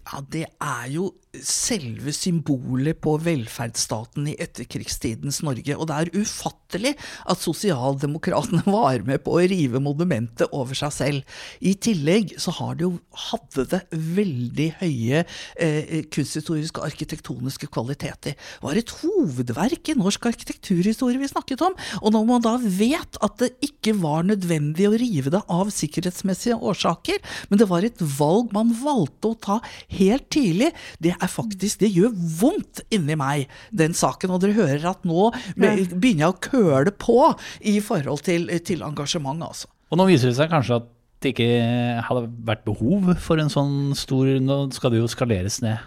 Ja, 0.07 0.21
det 0.23 0.45
er 0.47 0.85
jo 0.89 1.11
selve 1.45 2.13
symbolet 2.15 2.99
på 3.03 3.15
velferdsstaten 3.21 4.27
i 4.31 4.35
etterkrigstidens 4.41 5.41
Norge. 5.45 5.75
Og 5.77 5.89
det 5.89 5.97
er 5.97 6.11
ufattelig 6.17 6.93
at 7.29 7.43
sosialdemokratene 7.43 8.63
var 8.77 9.05
med 9.07 9.23
på 9.25 9.37
å 9.37 9.43
rive 9.47 9.81
monumentet 9.83 10.51
over 10.55 10.77
seg 10.77 10.93
selv. 10.95 11.37
I 11.59 11.75
tillegg 11.79 12.35
så 12.41 12.53
har 12.59 12.77
det 12.77 12.87
jo, 12.87 12.93
hadde 13.29 13.67
det 13.73 13.81
veldig 13.91 14.69
høye 14.81 15.23
eh, 15.23 16.05
kunsthistoriske 16.13 16.81
og 16.81 16.89
arkitektoniske 16.89 17.69
kvaliteter. 17.73 18.37
Det 18.37 18.65
var 18.65 18.79
et 18.79 18.93
hovedverk 19.01 19.93
i 19.93 19.97
norsk 19.97 20.29
arkitekturhistorie 20.31 21.21
vi 21.21 21.31
snakket 21.31 21.63
om. 21.65 21.77
Og 22.01 22.13
når 22.15 22.27
man 22.29 22.45
da 22.45 22.55
vet 22.61 23.19
at 23.23 23.39
det 23.41 23.53
ikke 23.65 23.95
var 24.01 24.27
nødvendig 24.27 24.87
å 24.89 24.95
rive 24.97 25.33
det 25.33 25.43
av 25.51 25.71
sikkerhetsmessige 25.73 26.57
årsaker, 26.57 27.21
men 27.49 27.61
det 27.61 27.69
var 27.69 27.85
et 27.85 28.01
valg 28.17 28.53
man 28.55 28.73
valgte 28.81 29.31
å 29.31 29.39
ta 29.47 29.59
helt 29.97 30.27
tidlig, 30.33 30.71
det 31.03 31.13
er 31.15 31.26
faktisk 31.31 31.81
Det 31.83 31.89
gjør 31.93 32.13
vondt 32.39 32.83
inni 32.93 33.17
meg, 33.19 33.47
den 33.71 33.95
saken. 33.97 34.33
Og 34.33 34.43
dere 34.43 34.57
hører 34.57 34.89
at 34.91 35.07
nå 35.07 35.29
begynner 35.57 36.27
jeg 36.27 36.33
å 36.33 36.39
køle 36.49 36.93
på 36.93 37.19
i 37.61 37.77
forhold 37.83 38.23
til, 38.27 38.49
til 38.65 38.85
engasjement, 38.85 39.41
altså. 39.43 39.69
Og 39.91 39.99
nå 40.01 40.07
viser 40.09 40.31
det 40.31 40.37
seg 40.39 40.51
kanskje 40.51 40.81
at 40.81 40.87
det 41.23 41.31
ikke 41.33 41.51
hadde 42.05 42.27
vært 42.45 42.65
behov 42.67 43.13
for 43.23 43.41
en 43.41 43.49
sånn 43.49 43.95
stor 43.97 44.27
Nå 44.43 44.57
skal 44.75 44.93
det 44.93 44.99
jo 44.99 45.07
skaleres 45.09 45.61
ned 45.63 45.79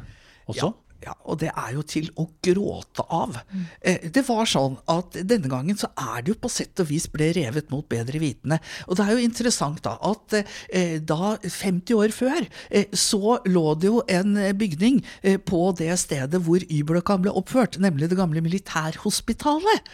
også? 0.51 0.73
Ja. 0.73 0.90
Ja, 1.05 1.15
og 1.25 1.41
det 1.41 1.51
er 1.51 1.75
jo 1.77 1.85
til 1.87 2.11
å 2.21 2.27
gråte 2.45 3.05
av. 3.09 3.39
Mm. 3.51 3.65
det 4.13 4.23
var 4.27 4.49
sånn 4.49 4.77
at 4.91 5.17
denne 5.27 5.49
gangen 5.51 5.79
så 5.79 5.89
er 5.99 6.23
det 6.23 6.35
jo 6.35 6.39
på 6.43 6.51
sett 6.53 6.81
og 6.83 6.89
vis 6.91 7.07
ble 7.13 7.31
revet 7.37 7.71
mot 7.73 7.87
bedre 7.89 8.21
vitende. 8.21 8.59
Og 8.89 8.99
det 8.99 9.07
er 9.07 9.15
jo 9.15 9.25
interessant 9.25 9.81
da 9.85 9.97
at 10.07 10.37
eh, 10.37 10.99
da 11.01 11.37
50 11.41 11.97
år 11.97 12.15
før 12.15 12.45
eh, 12.69 12.91
så 12.93 13.39
lå 13.49 13.65
det 13.81 13.91
jo 13.91 14.03
en 14.11 14.37
bygning 14.59 15.01
på 15.47 15.61
det 15.79 15.93
stedet 16.01 16.41
hvor 16.45 16.63
Y-blokka 16.67 17.17
ble 17.23 17.33
oppført, 17.37 17.79
nemlig 17.83 18.11
det 18.11 18.19
gamle 18.19 18.43
militærhospitalet. 18.45 19.89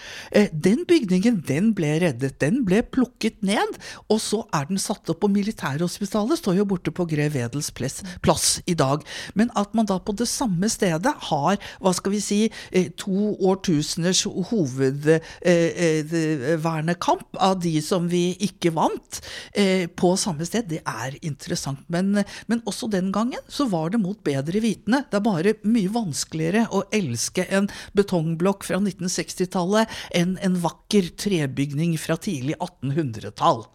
Den 0.52 0.84
bygningen 0.88 1.40
den 1.46 1.72
ble 1.76 1.96
reddet, 2.02 2.38
den 2.42 2.62
ble 2.66 2.82
plukket 2.82 3.42
ned, 3.46 3.76
og 4.12 4.20
så 4.22 4.42
er 4.56 4.68
den 4.70 4.80
satt 4.82 5.08
opp 5.12 5.22
på 5.22 5.30
militærhospitalet, 5.32 6.40
står 6.40 6.60
jo 6.60 6.68
borte 6.68 6.94
på 6.94 7.06
Grev 7.10 7.36
Wedels 7.36 7.72
plass 7.74 8.48
i 8.66 8.76
dag. 8.78 9.04
Men 9.38 9.52
at 9.58 9.74
man 9.76 9.88
da 9.88 9.98
på 10.02 10.14
det 10.16 10.28
samme 10.30 10.70
stedet 10.72 10.95
har 11.04 11.56
hva 11.82 11.92
skal 11.94 12.12
vi 12.12 12.20
si, 12.22 12.50
eh, 12.72 12.88
to 12.96 13.36
årtuseners 13.36 14.24
hovedvernekamp 14.50 17.36
av 17.40 17.60
de 17.60 17.82
som 17.82 18.08
vi 18.08 18.36
ikke 18.46 18.70
vant, 18.76 19.20
eh, 19.54 19.86
på 19.86 20.16
samme 20.18 20.46
sted, 20.46 20.68
det 20.68 20.80
er 20.86 21.18
interessant. 21.22 21.78
Men, 21.88 22.24
men 22.46 22.60
også 22.66 22.90
den 22.90 23.12
gangen 23.12 23.40
så 23.48 23.70
var 23.70 23.90
det 23.90 24.00
mot 24.00 24.24
bedre 24.24 24.60
vitende. 24.60 25.04
Det 25.10 25.16
er 25.18 25.24
bare 25.24 25.54
mye 25.64 25.88
vanskeligere 25.92 26.66
å 26.74 26.82
elske 26.94 27.46
en 27.50 27.68
betongblokk 27.96 28.64
fra 28.64 28.76
1960-tallet 28.80 29.88
enn 30.14 30.38
en 30.44 30.62
vakker 30.62 31.02
trebygning 31.16 31.98
fra 32.00 32.16
tidlig 32.16 32.56
1800-tall. 32.58 33.66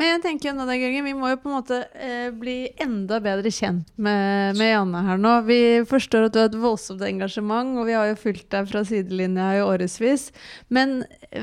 Men 0.00 0.08
jeg 0.08 0.22
tenker 0.24 0.54
nå, 0.56 0.64
da, 0.66 0.74
Jørgen, 0.74 1.04
vi 1.04 1.12
må 1.16 1.28
jo 1.30 1.38
på 1.42 1.50
en 1.50 1.56
måte 1.58 1.78
eh, 1.94 2.30
bli 2.34 2.56
enda 2.80 3.18
bedre 3.22 3.52
kjent 3.52 3.90
med, 4.00 4.56
med 4.56 4.72
Janne 4.72 5.02
her 5.06 5.20
nå. 5.20 5.34
Vi 5.46 5.58
forstår 5.88 6.26
at 6.26 6.34
du 6.34 6.40
har 6.40 6.48
et 6.48 6.62
voldsomt 6.62 7.04
engasjement, 7.06 7.76
og 7.78 7.90
vi 7.90 7.96
har 7.98 8.08
jo 8.08 8.20
fulgt 8.22 8.48
deg 8.54 8.70
fra 8.70 8.82
sidelinja 8.88 9.50
i 9.58 9.64
årevis. 9.64 10.30
Men 10.72 11.02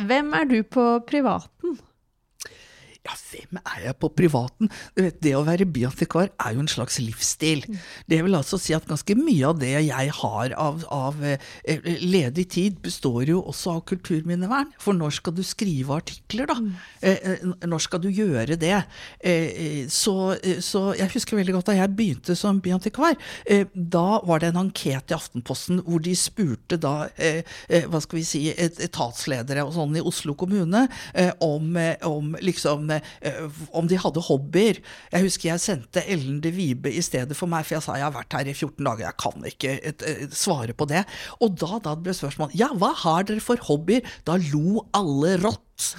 hvem 0.09 0.33
er 0.35 0.49
du 0.49 0.57
på 0.65 0.87
privaten? 1.07 1.77
Ja, 3.07 3.13
hvem 3.15 3.59
er 3.61 3.83
jeg 3.85 3.95
på 4.01 4.09
privaten? 4.11 4.67
Du 4.95 5.01
vet, 5.05 5.19
Det 5.23 5.31
å 5.37 5.45
være 5.47 5.65
byantikvar 5.65 6.33
er 6.35 6.55
jo 6.55 6.63
en 6.63 6.69
slags 6.71 6.97
livsstil. 6.99 7.61
Det 8.11 8.19
vil 8.25 8.35
altså 8.35 8.59
si 8.59 8.73
at 8.75 8.87
ganske 8.89 9.15
mye 9.15 9.47
av 9.47 9.59
det 9.61 9.71
jeg 9.87 10.11
har 10.19 10.53
av, 10.59 10.83
av 10.91 11.21
eh, 11.23 11.39
ledig 12.03 12.49
tid, 12.51 12.81
består 12.83 13.31
jo 13.31 13.39
også 13.47 13.77
av 13.77 13.85
kulturminnevern. 13.89 14.73
For 14.83 14.97
når 14.97 15.15
skal 15.15 15.35
du 15.37 15.43
skrive 15.47 15.95
artikler, 15.95 16.49
da? 16.51 16.57
Eh, 16.99 17.23
eh, 17.23 17.45
når 17.63 17.85
skal 17.85 18.03
du 18.03 18.09
gjøre 18.11 18.59
det? 18.59 18.75
Eh, 19.23 19.47
eh, 19.47 19.87
så, 19.87 20.35
eh, 20.35 20.59
så 20.59 20.89
jeg 20.99 21.13
husker 21.15 21.39
veldig 21.39 21.55
godt 21.55 21.71
da 21.71 21.77
jeg 21.79 21.95
begynte 21.95 22.35
som 22.35 22.59
byantikvar. 22.63 23.15
Eh, 23.47 23.63
da 23.73 24.19
var 24.27 24.43
det 24.43 24.51
en 24.51 24.65
anket 24.65 25.13
i 25.13 25.17
Aftenposten 25.17 25.79
hvor 25.87 26.03
de 26.03 26.17
spurte 26.19 26.75
da, 26.81 27.07
eh, 27.15 27.41
eh, 27.69 27.87
hva 27.87 28.03
skal 28.03 28.19
vi 28.19 28.27
si, 28.27 28.43
etatsledere 28.51 29.63
og 29.63 29.73
sånn 29.77 29.95
i 29.95 30.03
Oslo 30.03 30.35
kommune 30.39 30.85
eh, 31.13 31.31
om, 31.39 31.71
eh, 31.79 31.95
om 32.03 32.35
liksom 32.43 32.88
eh, 32.97 33.61
om 33.75 33.87
de 33.89 33.99
hadde 34.01 34.23
hobbyer. 34.25 34.81
Jeg 35.13 35.25
husker 35.27 35.51
jeg 35.51 35.63
sendte 35.63 36.03
Ellen 36.09 36.41
de 36.43 36.51
Vibe 36.55 36.91
i 36.91 37.03
stedet 37.05 37.37
for 37.37 37.51
meg, 37.51 37.67
for 37.67 37.77
jeg 37.77 37.85
sa 37.85 37.97
jeg 37.99 38.07
har 38.07 38.15
vært 38.15 38.37
her 38.37 38.49
i 38.49 38.55
14 38.55 38.83
dager, 38.85 39.05
jeg 39.07 39.19
kan 39.21 39.47
ikke 39.51 39.75
et, 39.91 40.05
et, 40.09 40.35
svare 40.35 40.75
på 40.75 40.89
det. 40.89 41.05
Og 41.43 41.55
da, 41.59 41.79
da 41.85 41.95
ble 41.99 42.15
spørsmålet 42.15 42.57
ja, 42.59 42.71
hva 42.79 42.93
har 43.05 43.29
dere 43.29 43.43
for 43.43 43.61
hobbyer? 43.69 44.05
Da 44.27 44.39
lo 44.49 44.85
alle 44.97 45.37
rått. 45.43 45.91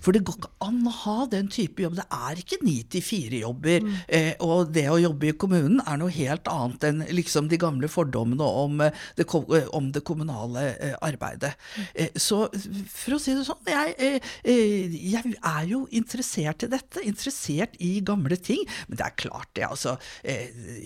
For 0.00 0.16
det 0.16 0.22
går 0.26 0.38
ikke 0.38 0.52
an 0.64 0.80
å 0.88 0.94
ha 1.02 1.16
den 1.30 1.50
type 1.52 1.84
jobb. 1.84 1.98
Det 1.98 2.06
er 2.16 2.40
ikke 2.40 2.60
ni 2.64 2.78
til 2.90 3.04
fire-jobber. 3.04 3.86
Eh, 4.08 4.32
og 4.44 4.72
det 4.74 4.86
å 4.90 4.98
jobbe 5.00 5.30
i 5.30 5.36
kommunen 5.36 5.82
er 5.84 6.00
noe 6.00 6.12
helt 6.14 6.48
annet 6.50 6.86
enn 6.88 7.02
liksom 7.12 7.50
de 7.50 7.58
gamle 7.60 7.90
fordommene 7.90 8.46
om 8.64 8.80
eh, 8.84 8.96
det, 9.18 9.26
eh, 9.28 9.68
om 9.76 9.90
det 9.92 10.02
kommunale 10.08 10.64
eh, 10.76 10.94
arbeidet. 11.04 11.52
Eh, 11.94 12.12
så 12.16 12.42
for 12.88 13.16
å 13.16 13.20
si 13.22 13.34
det 13.36 13.44
sånn, 13.48 13.60
jeg, 13.68 14.20
eh, 14.44 14.96
jeg 15.12 15.34
er 15.36 15.68
jo 15.68 15.82
interessert 15.96 16.64
i 16.64 16.70
dette. 16.72 17.04
Interessert 17.06 17.76
i 17.80 17.92
gamle 18.04 18.38
ting. 18.40 18.64
Men 18.88 19.00
det 19.00 19.06
er 19.08 19.18
klart, 19.20 19.50
det. 19.58 19.66
Altså, 19.68 19.96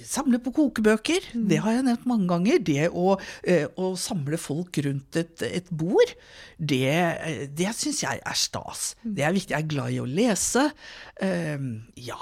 samle 0.08 0.40
på 0.42 0.52
kokebøker, 0.54 1.30
det 1.34 1.60
har 1.64 1.76
jeg 1.76 1.86
nevnt 1.86 2.08
mange 2.08 2.28
ganger. 2.30 2.60
Det 2.64 2.88
å, 2.90 3.14
å 3.14 3.92
samle 4.00 4.38
folk 4.40 4.78
rundt 4.84 5.18
et, 5.20 5.44
et 5.46 5.70
bord, 5.70 6.14
det, 6.58 7.48
det 7.54 7.70
syns 7.76 8.02
jeg 8.04 8.22
er 8.24 8.38
stas. 8.38 8.94
Det 9.04 9.24
er 9.24 9.36
viktig. 9.36 9.54
Jeg 9.54 9.64
er 9.64 9.70
glad 9.70 9.94
i 9.94 10.00
å 10.02 10.08
lese. 10.08 10.66
Eh, 11.22 11.68
ja. 12.08 12.20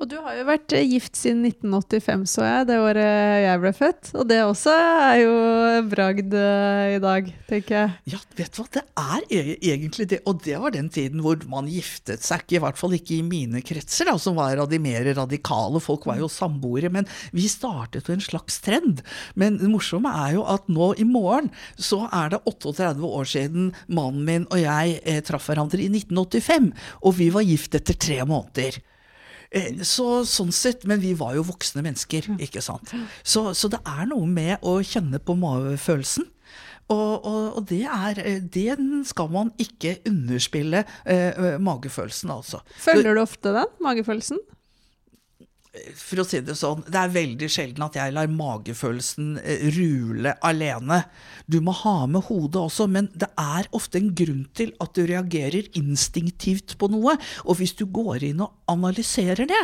Og 0.00 0.08
du 0.08 0.16
har 0.24 0.36
jo 0.38 0.46
vært 0.48 0.72
eh, 0.76 0.86
gift 0.88 1.18
siden 1.18 1.42
1985, 1.48 2.24
så 2.32 2.44
jeg, 2.46 2.66
det 2.70 2.78
året 2.80 3.44
jeg 3.44 3.60
ble 3.62 3.72
født. 3.76 4.10
Og 4.16 4.28
det 4.30 4.38
også 4.44 4.74
er 4.74 5.16
jo 5.20 5.34
bragd 5.90 6.36
eh, 6.36 6.94
i 6.96 7.00
dag, 7.02 7.30
tenker 7.50 7.76
jeg. 7.76 8.14
Ja, 8.14 8.20
vet 8.38 8.56
du 8.56 8.62
hva, 8.62 8.68
det 8.78 8.84
er 9.04 9.26
e- 9.28 9.58
egentlig 9.72 10.08
det. 10.12 10.20
Og 10.30 10.40
det 10.46 10.56
var 10.62 10.74
den 10.74 10.88
tiden 10.92 11.22
hvor 11.24 11.40
man 11.50 11.68
giftet 11.70 12.24
seg 12.26 12.44
ikke, 12.44 12.58
i 12.58 12.62
hvert 12.64 12.80
fall 12.80 12.96
ikke 12.96 13.18
i 13.18 13.26
mine 13.26 13.62
kretser, 13.66 14.08
da, 14.08 14.16
som 14.20 14.38
var 14.38 14.60
av 14.62 14.70
de 14.72 14.80
mer 14.82 15.04
radikale. 15.18 15.82
Folk 15.84 16.08
var 16.08 16.20
jo 16.22 16.30
samboere. 16.32 16.92
Men 16.92 17.08
vi 17.36 17.46
startet 17.50 18.08
jo 18.08 18.16
en 18.16 18.24
slags 18.24 18.60
trend. 18.64 19.04
Men 19.38 19.60
det 19.60 19.70
morsomme 19.70 20.12
er 20.26 20.38
jo 20.38 20.46
at 20.48 20.68
nå 20.72 20.92
i 21.00 21.06
morgen 21.08 21.52
så 21.80 22.06
er 22.08 22.32
det 22.34 22.42
38 22.48 23.04
år 23.06 23.28
siden 23.28 23.70
mannen 23.88 24.24
min 24.26 24.48
og 24.50 24.60
jeg 24.62 25.00
eh, 25.04 25.20
traff 25.24 25.48
hverandre 25.50 25.82
i 25.84 25.90
1985. 25.92 26.72
Og 27.04 27.18
vi 27.20 27.30
var 27.34 27.46
gift 27.46 27.76
etter 27.76 27.96
tre 28.00 28.22
måneder. 28.24 28.80
Eh, 29.50 29.80
Så 29.82 30.22
sånn 30.30 30.52
sett, 30.54 30.84
Men 30.86 31.00
vi 31.02 31.14
var 31.18 31.34
jo 31.34 31.42
voksne 31.48 31.82
mennesker, 31.82 32.28
ikke 32.38 32.62
sant. 32.62 32.92
Så, 33.22 33.50
så 33.54 33.70
det 33.72 33.80
er 33.86 34.06
noe 34.10 34.26
med 34.26 34.58
å 34.62 34.76
kjenne 34.86 35.18
på 35.18 35.34
magefølelsen. 35.38 36.28
Og, 36.90 37.24
og, 37.24 37.56
og 37.58 37.66
det 37.70 37.84
er 37.86 38.18
eh, 38.24 38.40
Den 38.42 39.04
skal 39.06 39.28
man 39.30 39.52
ikke 39.62 39.96
underspille, 40.10 40.84
eh, 41.04 41.58
magefølelsen, 41.62 42.30
altså. 42.34 42.62
Følger 42.82 43.14
du 43.14 43.22
ofte 43.22 43.52
den, 43.54 43.70
magefølelsen? 43.82 44.38
For 45.70 46.18
å 46.18 46.24
si 46.26 46.40
det 46.42 46.56
sånn, 46.58 46.80
det 46.90 46.98
er 46.98 47.12
veldig 47.14 47.46
sjelden 47.46 47.84
at 47.84 47.94
jeg 47.94 48.10
lar 48.10 48.30
magefølelsen 48.34 49.36
eh, 49.38 49.68
rule 49.76 50.32
alene. 50.42 51.04
Du 51.46 51.60
må 51.62 51.70
ha 51.84 52.08
med 52.10 52.24
hodet 52.26 52.58
også, 52.58 52.88
men 52.90 53.06
det 53.14 53.28
er 53.38 53.68
ofte 53.76 54.00
en 54.00 54.08
grunn 54.18 54.40
til 54.58 54.72
at 54.82 54.98
du 54.98 55.04
reagerer 55.06 55.68
instinktivt 55.78 56.74
på 56.80 56.88
noe. 56.90 57.14
Og 57.46 57.60
hvis 57.60 57.76
du 57.78 57.84
går 57.86 58.26
inn 58.32 58.42
og 58.42 58.56
analyserer 58.72 59.46
det, 59.50 59.60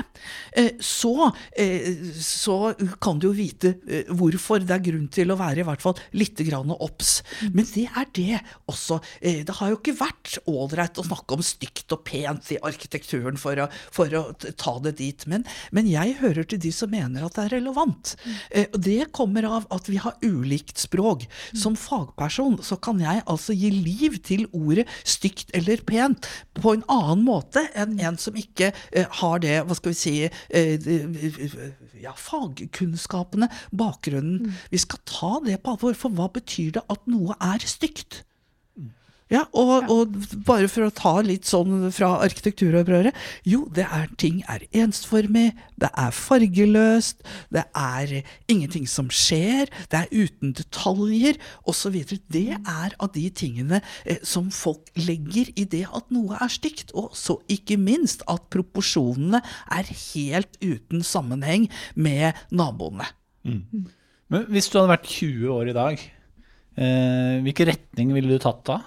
eh, 0.54 0.78
så, 0.78 1.32
eh, 1.58 1.90
så 2.22 2.70
kan 3.02 3.18
du 3.18 3.32
jo 3.32 3.34
vite 3.34 3.74
hvorfor 4.06 4.62
det 4.62 4.76
er 4.76 4.86
grunn 4.86 5.10
til 5.10 5.34
å 5.34 5.38
være 5.42 5.64
i 5.64 5.66
hvert 5.66 5.82
fall 5.82 5.98
litt 6.14 6.38
grann 6.46 6.70
obs. 6.70 7.16
Men 7.50 7.66
det 7.72 7.88
er 7.90 8.06
det 8.14 8.40
også. 8.70 9.00
Det 9.18 9.58
har 9.58 9.74
jo 9.74 9.80
ikke 9.80 9.98
vært 9.98 10.38
ålreit 10.46 11.02
å 11.02 11.06
snakke 11.08 11.34
om 11.34 11.42
stygt 11.42 11.90
og 11.98 12.06
pent 12.06 12.54
i 12.54 12.62
arkitekturen 12.62 13.42
for 13.42 13.58
å, 13.58 13.68
for 13.90 14.14
å 14.14 14.24
ta 14.38 14.78
det 14.86 14.96
dit. 15.02 15.26
Men, 15.26 15.42
men 15.74 15.90
jeg 15.95 15.95
hører 16.20 16.46
til 16.48 16.60
de 16.62 16.72
som 16.74 16.90
mener 16.92 17.24
at 17.26 17.36
det 17.36 17.44
er 17.46 17.54
relevant. 17.56 18.14
Eh, 18.50 18.66
og 18.72 18.80
Det 18.86 19.12
kommer 19.16 19.46
av 19.48 19.66
at 19.74 19.88
vi 19.88 19.98
har 20.02 20.16
ulikt 20.24 20.78
språk. 20.78 21.26
Som 21.56 21.76
fagperson 21.78 22.58
så 22.64 22.78
kan 22.82 23.00
jeg 23.02 23.24
altså 23.26 23.56
gi 23.56 23.70
liv 23.70 24.18
til 24.26 24.46
ordet 24.52 24.86
stygt 25.04 25.50
eller 25.56 25.82
pent 25.86 26.28
på 26.60 26.76
en 26.76 26.84
annen 26.92 27.24
måte 27.26 27.64
enn 27.76 27.98
en 28.00 28.18
som 28.20 28.36
ikke 28.36 28.72
eh, 28.92 29.08
har 29.20 29.42
det, 29.44 29.56
hva 29.66 29.76
skal 29.78 29.94
vi 29.94 30.00
si, 30.00 30.14
eh, 30.26 30.88
ja, 32.02 32.14
fagkunnskapene, 32.16 33.50
bakgrunnen. 33.72 34.54
Vi 34.70 34.80
skal 34.82 35.02
ta 35.08 35.34
det 35.46 35.60
på 35.62 35.76
alvor, 35.76 35.96
for 35.98 36.14
hva 36.16 36.30
betyr 36.32 36.76
det 36.78 36.86
at 36.92 37.06
noe 37.10 37.36
er 37.40 37.64
stygt? 37.66 38.22
Ja, 39.26 39.42
og, 39.58 39.88
og 39.90 40.12
bare 40.46 40.68
for 40.70 40.86
å 40.86 40.92
ta 40.94 41.16
litt 41.26 41.48
sånn 41.50 41.88
fra 41.90 42.12
arkitekturopprøret. 42.22 43.16
Jo, 43.42 43.64
det 43.74 43.88
er 43.90 44.06
ting 44.22 44.38
er 44.46 44.62
ensformig, 44.70 45.48
det 45.82 45.90
er 45.98 46.14
fargeløst, 46.14 47.26
det 47.50 47.64
er 47.74 48.14
ingenting 48.46 48.86
som 48.86 49.10
skjer, 49.10 49.66
det 49.90 50.04
er 50.04 50.14
uten 50.14 50.54
detaljer 50.54 51.40
osv. 51.66 51.98
Det 52.30 52.46
er 52.54 52.94
av 53.02 53.12
de 53.18 53.26
tingene 53.34 53.82
eh, 54.06 54.22
som 54.22 54.52
folk 54.54 54.94
legger 54.94 55.50
i 55.58 55.66
det 55.74 55.88
at 55.90 56.06
noe 56.14 56.38
er 56.38 56.52
stygt. 56.52 56.94
Og 56.94 57.10
så 57.18 57.40
ikke 57.50 57.80
minst 57.82 58.22
at 58.30 58.46
proporsjonene 58.54 59.42
er 59.74 59.94
helt 60.14 60.54
uten 60.62 61.02
sammenheng 61.02 61.66
med 61.98 62.38
naboene. 62.54 63.10
Men 64.30 64.52
hvis 64.54 64.70
du 64.70 64.78
hadde 64.78 64.94
vært 64.94 65.10
20 65.10 65.50
år 65.50 65.70
i 65.70 65.80
dag, 65.82 66.10
eh, 66.78 67.40
hvilken 67.42 67.74
retning 67.74 68.14
ville 68.14 68.30
du 68.30 68.42
tatt 68.42 68.62
da? 68.70 68.84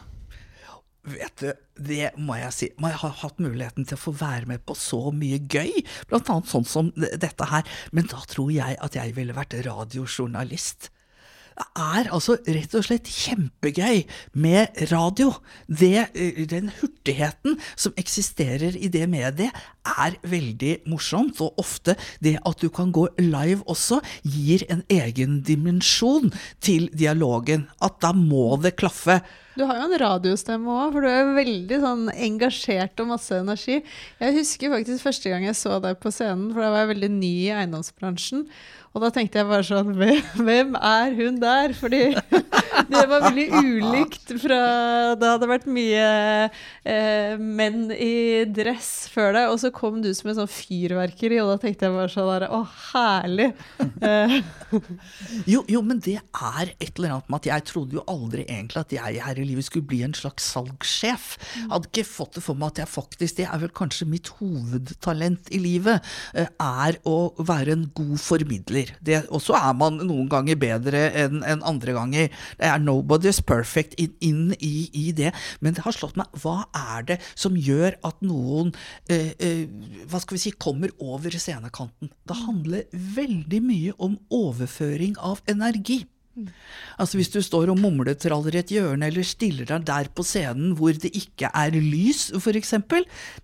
Vet 1.07 1.39
du, 1.39 1.51
det 1.79 2.11
må 2.19 2.35
jeg 2.35 2.53
si. 2.53 2.69
Man 2.81 2.91
har 2.91 3.15
hatt 3.21 3.39
muligheten 3.39 3.87
til 3.87 3.95
å 3.95 4.01
få 4.01 4.13
være 4.19 4.49
med 4.51 4.65
på 4.67 4.75
så 4.77 5.13
mye 5.15 5.39
gøy, 5.39 5.79
blant 6.11 6.29
annet 6.31 6.51
sånn 6.51 6.67
som 6.67 6.91
dette 6.97 7.47
her. 7.49 7.67
Men 7.95 8.09
da 8.11 8.19
tror 8.27 8.51
jeg 8.51 8.75
at 8.83 8.97
jeg 8.99 9.15
ville 9.15 9.37
vært 9.37 9.55
radiojournalist. 9.65 10.91
Det 11.59 11.65
er 11.83 12.07
altså 12.15 12.37
rett 12.47 12.75
og 12.77 12.85
slett 12.87 13.09
kjempegøy 13.11 14.05
med 14.39 14.77
radio. 14.91 15.33
Det, 15.67 16.07
eh, 16.15 16.45
den 16.47 16.71
hurtigheten 16.79 17.57
som 17.75 17.95
eksisterer 17.99 18.77
i 18.79 18.87
det 18.87 19.09
mediet, 19.11 19.51
er 20.05 20.17
veldig 20.29 20.73
morsomt. 20.89 21.41
Og 21.43 21.59
ofte 21.61 21.95
det 22.23 22.37
at 22.45 22.63
du 22.63 22.69
kan 22.73 22.93
gå 22.95 23.07
live 23.21 23.63
også, 23.69 24.01
gir 24.23 24.65
en 24.69 24.83
egen 24.91 25.41
dimensjon 25.45 26.31
til 26.63 26.89
dialogen. 26.93 27.67
At 27.81 28.01
da 28.03 28.13
må 28.15 28.55
det 28.63 28.77
klaffe. 28.79 29.19
Du 29.59 29.65
har 29.67 29.81
jo 29.81 29.89
en 29.89 29.99
radiostemme 29.99 30.71
òg, 30.71 30.93
for 30.95 31.03
du 31.03 31.09
er 31.11 31.33
veldig 31.35 31.79
sånn 31.81 32.03
engasjert 32.13 33.01
og 33.03 33.09
masse 33.09 33.35
energi. 33.35 33.81
Jeg 34.21 34.35
husker 34.37 34.71
faktisk 34.71 35.03
første 35.03 35.33
gang 35.33 35.47
jeg 35.49 35.57
så 35.59 35.81
deg 35.83 35.99
på 35.99 36.13
scenen, 36.15 36.53
for 36.53 36.63
da 36.63 36.69
var 36.71 36.85
jeg 36.85 36.93
veldig 36.93 37.09
ny 37.17 37.33
i 37.41 37.49
eiendomsbransjen. 37.57 38.45
Og 38.89 39.03
da 39.03 39.11
tenkte 39.13 39.37
jeg 39.37 39.49
bare 39.49 39.65
sånn 39.67 39.91
Hvem, 39.93 40.73
er 40.75 41.13
hun 41.17 41.37
der? 41.41 41.75
Fordi 41.77 42.01
det 42.89 43.03
var 43.11 43.25
veldig 43.27 43.47
ulikt 43.61 44.33
fra 44.41 44.61
Det 45.19 45.29
hadde 45.29 45.49
vært 45.51 45.67
mye 45.69 46.07
eh, 46.49 47.35
menn 47.37 47.91
i 47.93 48.47
dress 48.49 49.09
før 49.13 49.35
deg, 49.37 49.51
og 49.53 49.59
så 49.61 49.73
kom 49.79 50.01
du 50.03 50.09
som 50.15 50.31
en 50.31 50.39
sånn 50.41 50.51
fyrverkeri, 50.51 51.39
og 51.41 51.53
da 51.53 51.57
tenkte 51.61 51.87
jeg 51.87 51.95
bare 51.95 52.11
sånn 52.11 52.47
Å, 52.49 52.61
herlig. 52.91 53.49
Eh, 54.05 54.39
Jo, 55.49 55.63
jo, 55.71 55.81
men 55.85 56.01
det 56.03 56.17
er 56.19 56.71
et 56.75 56.97
eller 56.97 57.15
annet 57.15 57.29
med 57.31 57.39
at 57.39 57.47
jeg 57.49 57.65
trodde 57.69 57.97
jo 57.97 58.03
aldri 58.11 58.43
egentlig 58.45 58.81
at 58.83 58.93
jeg 58.93 59.21
her 59.23 59.39
i 59.39 59.45
livet 59.47 59.65
skulle 59.65 59.87
bli 59.89 60.01
en 60.05 60.15
slags 60.17 60.45
salgssjef. 60.53 61.29
Jeg 61.55 61.69
hadde 61.71 61.89
ikke 61.89 62.05
fått 62.07 62.37
det 62.37 62.43
for 62.45 62.59
meg 62.59 62.73
at 62.73 62.83
jeg 62.83 62.91
faktisk, 62.91 63.37
det 63.39 63.47
er 63.47 63.61
vel 63.63 63.73
kanskje 63.75 64.07
mitt 64.09 64.31
hovedtalent 64.39 65.51
i 65.55 65.61
livet, 65.63 66.05
eh, 66.33 66.49
er 66.59 66.99
å 67.09 67.17
være 67.37 67.75
en 67.75 67.87
god 67.97 68.17
formidler. 68.21 68.93
Og 69.29 69.41
så 69.43 69.57
er 69.59 69.73
man 69.79 70.01
noen 70.03 70.29
ganger 70.31 70.59
bedre 70.59 71.05
enn 71.23 71.43
en 71.47 71.65
andre 71.67 71.95
ganger. 71.97 72.29
Det 72.59 72.69
er 72.69 72.83
nobody's 72.83 73.41
perfect 73.45 73.95
inn, 74.01 74.13
in, 74.25 74.43
i, 74.59 74.89
i 74.93 75.09
det. 75.15 75.31
Men 75.63 75.77
det 75.77 75.85
har 75.85 75.95
slått 75.95 76.17
meg, 76.19 76.29
hva 76.43 76.63
er 76.75 77.07
det 77.13 77.19
som 77.33 77.57
gjør 77.57 77.97
at 78.05 78.19
noen 78.25 78.73
eh, 79.09 79.33
eh, 79.39 79.58
hva 80.09 80.21
skal 80.21 80.37
vi 80.37 80.43
si, 80.43 80.53
kommer 80.55 80.93
over 80.99 81.33
scenekanten? 81.35 82.11
Det 82.27 82.39
handler 82.45 82.87
veldig 83.17 83.61
mye 83.65 83.97
om 83.97 84.17
overføring 84.33 85.17
av 85.17 85.43
energi. 85.49 86.03
Altså 86.99 87.17
Hvis 87.17 87.31
du 87.33 87.39
står 87.43 87.71
og 87.73 87.79
mumletraller 87.79 88.55
i 88.55 88.59
et 88.61 88.71
hjørne, 88.73 89.07
eller 89.09 89.25
stiller 89.27 89.67
deg 89.67 89.85
der 89.87 90.09
på 90.15 90.23
scenen 90.27 90.75
hvor 90.77 90.95
det 90.95 91.11
ikke 91.17 91.49
er 91.55 91.75
lys, 91.75 92.29
f.eks., 92.37 92.73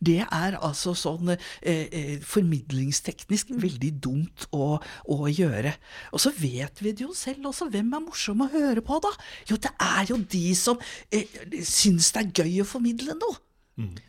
det 0.06 0.20
er 0.24 0.58
altså 0.60 0.94
sånn 0.98 1.34
eh, 1.34 1.40
eh, 1.86 2.14
formidlingsteknisk 2.24 3.52
veldig 3.62 3.92
dumt 4.04 4.48
å, 4.56 4.78
å 5.12 5.18
gjøre. 5.28 5.76
Og 6.14 6.24
så 6.24 6.34
vet 6.38 6.84
vi 6.84 6.96
det 6.96 7.08
jo 7.08 7.16
selv 7.18 7.52
også, 7.52 7.70
hvem 7.74 7.94
er 7.96 8.06
morsom 8.06 8.46
å 8.46 8.52
høre 8.54 8.84
på, 8.86 9.00
da? 9.04 9.12
Jo, 9.50 9.60
det 9.62 9.74
er 9.82 10.12
jo 10.12 10.20
de 10.36 10.46
som 10.60 10.80
eh, 11.12 11.28
syns 11.64 12.14
det 12.16 12.26
er 12.26 12.44
gøy 12.44 12.62
å 12.64 12.70
formidle 12.70 13.18
noe. 13.20 13.42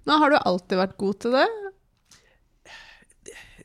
Men 0.07 0.21
har 0.23 0.31
du 0.31 0.37
alltid 0.39 0.79
vært 0.79 0.99
god 1.01 1.23
til 1.25 1.33
det? 1.35 1.47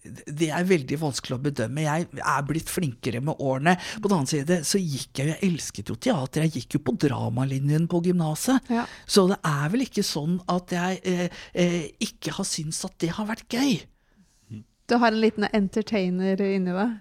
Det 0.01 0.49
er 0.49 0.65
veldig 0.65 0.97
vanskelig 1.01 1.35
å 1.37 1.43
bedømme. 1.43 1.83
Jeg 1.85 2.07
er 2.09 2.45
blitt 2.47 2.71
flinkere 2.71 3.21
med 3.23 3.37
årene. 3.37 3.75
På 4.01 4.09
den 4.09 4.17
annen 4.17 4.31
side 4.31 4.61
så 4.67 4.81
gikk 4.81 5.21
jeg 5.21 5.29
jo, 5.29 5.35
jeg 5.35 5.51
elsket 5.51 5.91
jo 5.93 5.97
teater, 6.01 6.45
jeg 6.47 6.63
gikk 6.63 6.77
jo 6.79 6.83
på 6.87 6.95
dramalinjen 7.05 7.85
på 7.91 8.01
gymnaset. 8.07 8.71
Ja. 8.73 8.87
Så 9.05 9.27
det 9.29 9.37
er 9.45 9.69
vel 9.73 9.85
ikke 9.85 10.05
sånn 10.05 10.39
at 10.51 10.73
jeg 10.73 11.01
eh, 11.05 11.41
eh, 11.53 11.83
ikke 12.01 12.33
har 12.39 12.49
syntes 12.49 12.81
at 12.87 12.97
det 13.03 13.13
har 13.17 13.29
vært 13.29 13.45
gøy. 13.53 13.81
Du 14.89 14.97
har 14.99 15.13
en 15.13 15.21
liten 15.21 15.45
entertainer 15.53 16.41
inni 16.49 16.73
deg? 16.75 16.97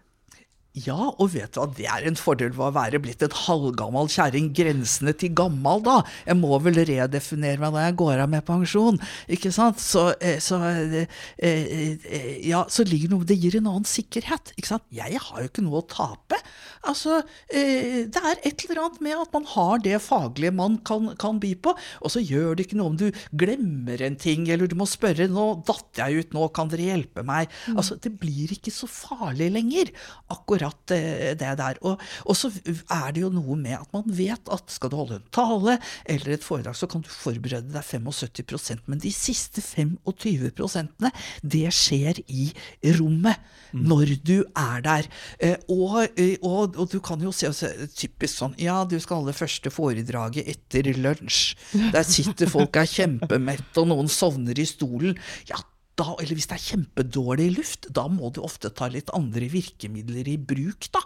Ja, 0.79 1.09
og 1.19 1.33
vet 1.33 1.57
du 1.57 1.59
hva, 1.59 1.67
det 1.75 1.87
er 1.91 2.05
en 2.07 2.15
fordel 2.15 2.53
ved 2.55 2.63
å 2.69 2.75
være 2.77 3.01
blitt 3.03 3.25
en 3.27 3.33
halvgammal 3.35 4.07
kjerring, 4.13 4.53
grensende 4.55 5.11
til 5.19 5.33
gammal, 5.35 5.81
da. 5.83 5.97
Jeg 6.29 6.39
må 6.39 6.61
vel 6.63 6.79
redefinere 6.87 7.59
meg 7.59 7.75
når 7.75 7.87
jeg 7.89 7.97
går 7.99 8.23
av 8.23 8.31
med 8.31 8.45
pensjon, 8.47 9.01
ikke 9.35 9.51
sant. 9.55 9.83
Så, 9.83 10.13
eh, 10.23 10.39
så 10.39 10.61
eh, 10.63 11.11
eh, 11.43 12.29
Ja, 12.47 12.63
så 12.71 12.85
ligger 12.87 13.11
noe 13.11 13.27
Det 13.27 13.35
gir 13.41 13.57
en 13.59 13.67
annen 13.67 13.89
sikkerhet, 13.89 14.53
ikke 14.55 14.71
sant. 14.71 14.87
Jeg 14.95 15.19
har 15.19 15.43
jo 15.43 15.51
ikke 15.51 15.65
noe 15.67 15.81
å 15.83 15.89
tape. 15.91 16.39
Altså, 16.87 17.19
det 17.51 18.17
er 18.23 18.39
et 18.47 18.63
eller 18.65 18.79
annet 18.85 19.03
med 19.05 19.19
at 19.19 19.35
man 19.35 19.45
har 19.51 19.83
det 19.83 19.99
faglige 20.01 20.55
man 20.55 20.79
kan, 20.87 21.11
kan 21.21 21.43
by 21.43 21.51
på, 21.67 21.75
og 21.75 22.15
så 22.15 22.23
gjør 22.23 22.55
det 22.57 22.69
ikke 22.69 22.79
noe 22.79 22.95
om 22.95 23.01
du 23.01 23.11
glemmer 23.37 24.01
en 24.07 24.17
ting, 24.17 24.47
eller 24.49 24.71
du 24.71 24.79
må 24.79 24.87
spørre 24.89 25.27
'nå 25.29 25.67
datt 25.69 25.99
jeg 25.99 26.23
ut, 26.23 26.33
nå 26.33 26.47
kan 26.55 26.71
dere 26.73 26.89
hjelpe 26.89 27.27
meg'. 27.27 27.51
Altså, 27.75 27.99
det 28.01 28.15
blir 28.23 28.55
ikke 28.55 28.73
så 28.73 28.89
farlig 28.89 29.51
lenger, 29.53 29.93
akkurat 30.31 30.60
eh, 30.95 31.33
det 31.39 31.55
der. 31.61 31.81
Og, 31.87 32.01
og 32.25 32.37
så 32.39 32.51
er 32.53 33.15
det 33.15 33.25
jo 33.25 33.33
noe 33.35 33.57
med 33.59 33.79
at 33.79 33.91
man 33.97 34.07
vet 34.07 34.53
at 34.53 34.73
skal 34.73 34.93
du 34.93 34.99
holde 35.01 35.21
en 35.21 35.29
tale 35.35 35.79
eller 36.05 36.37
et 36.37 36.47
foredrag, 36.47 36.77
så 36.77 36.89
kan 36.91 37.05
du 37.05 37.11
forberede 37.13 37.73
deg 37.73 37.87
75% 37.87 38.87
men 38.91 39.01
de 39.03 39.13
siste 39.15 39.63
25% 39.65 41.11
det 41.43 41.67
skjer 41.75 42.23
i 42.29 42.51
rommet. 42.99 43.41
Når 43.71 44.17
du 44.27 44.41
er 44.59 44.81
der. 44.83 45.07
Eh, 45.39 45.55
og, 45.71 46.09
eh, 46.19 46.35
og, 46.43 46.75
og 46.75 46.89
du 46.91 46.99
kan 47.05 47.21
jo 47.23 47.31
se 47.35 47.51
typisk 47.95 48.41
sånn 48.41 48.57
Ja, 48.59 48.81
du 48.89 48.97
skal 48.99 49.21
holde 49.21 49.37
første 49.37 49.71
foredraget 49.71 50.49
etter 50.51 50.91
lunsj. 50.99 51.55
Der 51.95 52.07
sitter 52.07 52.51
folk 52.51 52.81
er 52.81 52.89
kjempemette, 52.91 53.77
og 53.79 53.91
noen 53.93 54.11
sovner 54.11 54.59
i 54.59 54.67
stolen. 54.67 55.15
Ja, 55.51 55.61
da, 56.01 56.09
eller 56.17 56.39
hvis 56.39 56.49
det 56.51 56.57
er 56.57 56.65
kjempedårlig 56.65 57.51
luft, 57.59 57.91
da 57.97 58.07
må 58.11 58.33
du 58.35 58.41
ofte 58.47 58.73
ta 58.75 58.89
litt 58.91 59.13
andre 59.17 59.51
virkemidler 59.53 60.33
i 60.33 60.39
bruk, 60.41 60.89
da. 60.95 61.05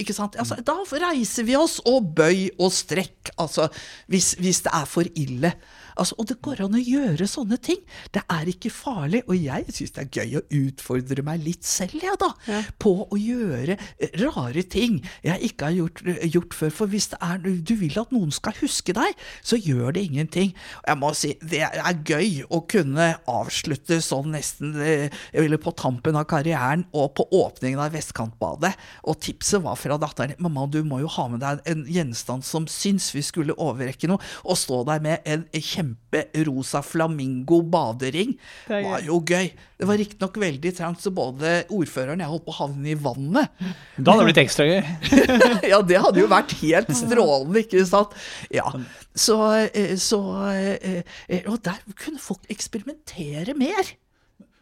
Ikke 0.00 0.16
sant? 0.16 0.38
Altså, 0.40 0.58
da 0.64 0.78
reiser 1.04 1.46
vi 1.48 1.58
oss, 1.58 1.78
og 1.88 2.14
bøy 2.18 2.48
og 2.56 2.72
strekk, 2.74 3.34
altså, 3.40 3.68
hvis, 4.10 4.34
hvis 4.40 4.64
det 4.66 4.74
er 4.80 4.88
for 4.88 5.08
ille. 5.20 5.54
Altså, 6.00 6.16
og 6.18 6.30
det 6.30 6.38
går 6.44 6.62
an 6.64 6.78
å 6.78 6.80
gjøre 6.80 7.28
sånne 7.28 7.58
ting. 7.60 7.80
Det 8.14 8.22
er 8.32 8.48
ikke 8.50 8.72
farlig, 8.72 9.22
og 9.28 9.36
jeg 9.36 9.66
syns 9.76 9.94
det 9.96 10.04
er 10.06 10.20
gøy 10.20 10.38
å 10.40 10.44
utfordre 10.60 11.24
meg 11.26 11.44
litt 11.44 11.66
selv, 11.68 11.98
jeg, 12.00 12.16
da. 12.20 12.30
Ja. 12.48 12.60
På 12.80 12.94
å 13.04 13.18
gjøre 13.20 13.76
eh, 13.76 14.14
rare 14.22 14.64
ting 14.64 15.00
jeg 15.26 15.50
ikke 15.50 15.68
har 15.68 15.76
gjort, 15.76 16.02
gjort 16.24 16.56
før. 16.56 16.74
For 16.80 16.92
hvis 16.92 17.10
det 17.12 17.20
er, 17.24 17.42
du 17.44 17.74
vil 17.80 17.98
at 18.00 18.14
noen 18.14 18.32
skal 18.34 18.56
huske 18.62 18.94
deg, 18.96 19.18
så 19.44 19.58
gjør 19.60 19.96
det 19.96 20.06
ingenting. 20.08 20.54
Jeg 20.86 21.00
må 21.00 21.12
si, 21.16 21.34
det 21.44 21.62
er 21.68 22.02
gøy 22.06 22.46
å 22.48 22.62
kunne 22.70 23.12
avslutte 23.30 24.00
sånn 24.04 24.32
nesten 24.34 24.74
jeg 24.80 25.10
eller 25.44 25.60
på 25.60 25.72
tampen 25.76 26.16
av 26.18 26.26
karrieren 26.30 26.84
og 26.96 27.12
på 27.18 27.26
åpningen 27.36 27.80
av 27.82 27.92
Vestkantbadet. 27.94 28.72
Og 29.10 29.18
tipset 29.22 29.62
var 29.64 29.78
fra 29.78 29.98
datteren 30.00 30.36
mamma, 30.42 30.66
du 30.70 30.80
må 30.86 31.00
jo 31.02 31.10
ha 31.16 31.26
med 31.30 31.42
deg 31.44 31.62
en 31.70 31.84
gjenstand 31.90 32.46
som 32.46 32.68
syns 32.70 33.10
vi 33.14 33.24
skulle 33.26 33.56
overrekke 33.60 34.10
noe, 34.10 34.22
og 34.44 34.58
stå 34.58 34.82
der 34.88 35.02
med 35.04 35.26
en 35.28 35.44
kjemperosa 35.90 36.82
flamingo 36.82 37.60
badering. 37.62 38.36
Det 38.68 38.82
var 38.84 39.02
jo 39.04 39.20
gøy. 39.20 39.50
Det 39.78 39.88
var 39.88 39.96
riktignok 39.96 40.36
veldig 40.36 40.72
trangt, 40.76 41.00
så 41.00 41.10
både 41.10 41.64
ordføreren 41.72 42.20
og 42.20 42.24
jeg 42.24 42.32
holdt 42.32 42.44
på 42.46 42.52
å 42.52 42.58
havne 42.58 42.90
i 42.90 42.98
vannet. 42.98 43.62
Da 43.96 44.12
hadde 44.12 44.20
det 44.20 44.28
blitt 44.28 44.42
ekstra 44.44 44.66
gøy. 44.68 44.82
ja, 45.72 45.80
det 45.82 46.02
hadde 46.02 46.20
jo 46.20 46.28
vært 46.30 46.54
helt 46.60 46.92
strålende, 46.96 47.64
ikke 47.64 47.86
sant? 47.88 48.14
Ja, 48.52 48.68
så, 49.14 49.38
eh, 49.72 49.96
så 49.98 50.20
eh, 50.52 51.00
eh, 51.26 51.48
Og 51.50 51.58
der 51.64 51.80
kunne 51.98 52.20
folk 52.22 52.44
eksperimentere 52.52 53.56
mer. 53.58 53.94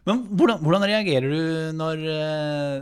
Men 0.07 0.23
hvordan, 0.31 0.63
hvordan 0.63 0.87
reagerer 0.87 1.27
du 1.29 1.75
når 1.77 1.99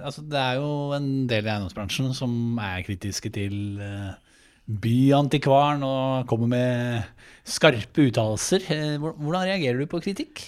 altså 0.05 0.21
Det 0.21 0.37
er 0.39 0.59
jo 0.61 0.93
en 0.95 1.09
del 1.27 1.43
i 1.43 1.49
eiendomsbransjen 1.51 2.13
som 2.15 2.31
er 2.61 2.85
kritiske 2.87 3.33
til 3.35 3.81
eh, 3.83 4.13
byantikvaren 4.67 5.83
og 5.87 6.27
kommer 6.27 6.51
med 6.51 7.07
skarpe 7.47 8.09
uttalelser. 8.09 8.67
Eh, 8.73 8.95
Hvordan 8.99 9.47
reagerer 9.47 9.79
du 9.79 9.89
på 9.89 10.03
kritikk? 10.03 10.43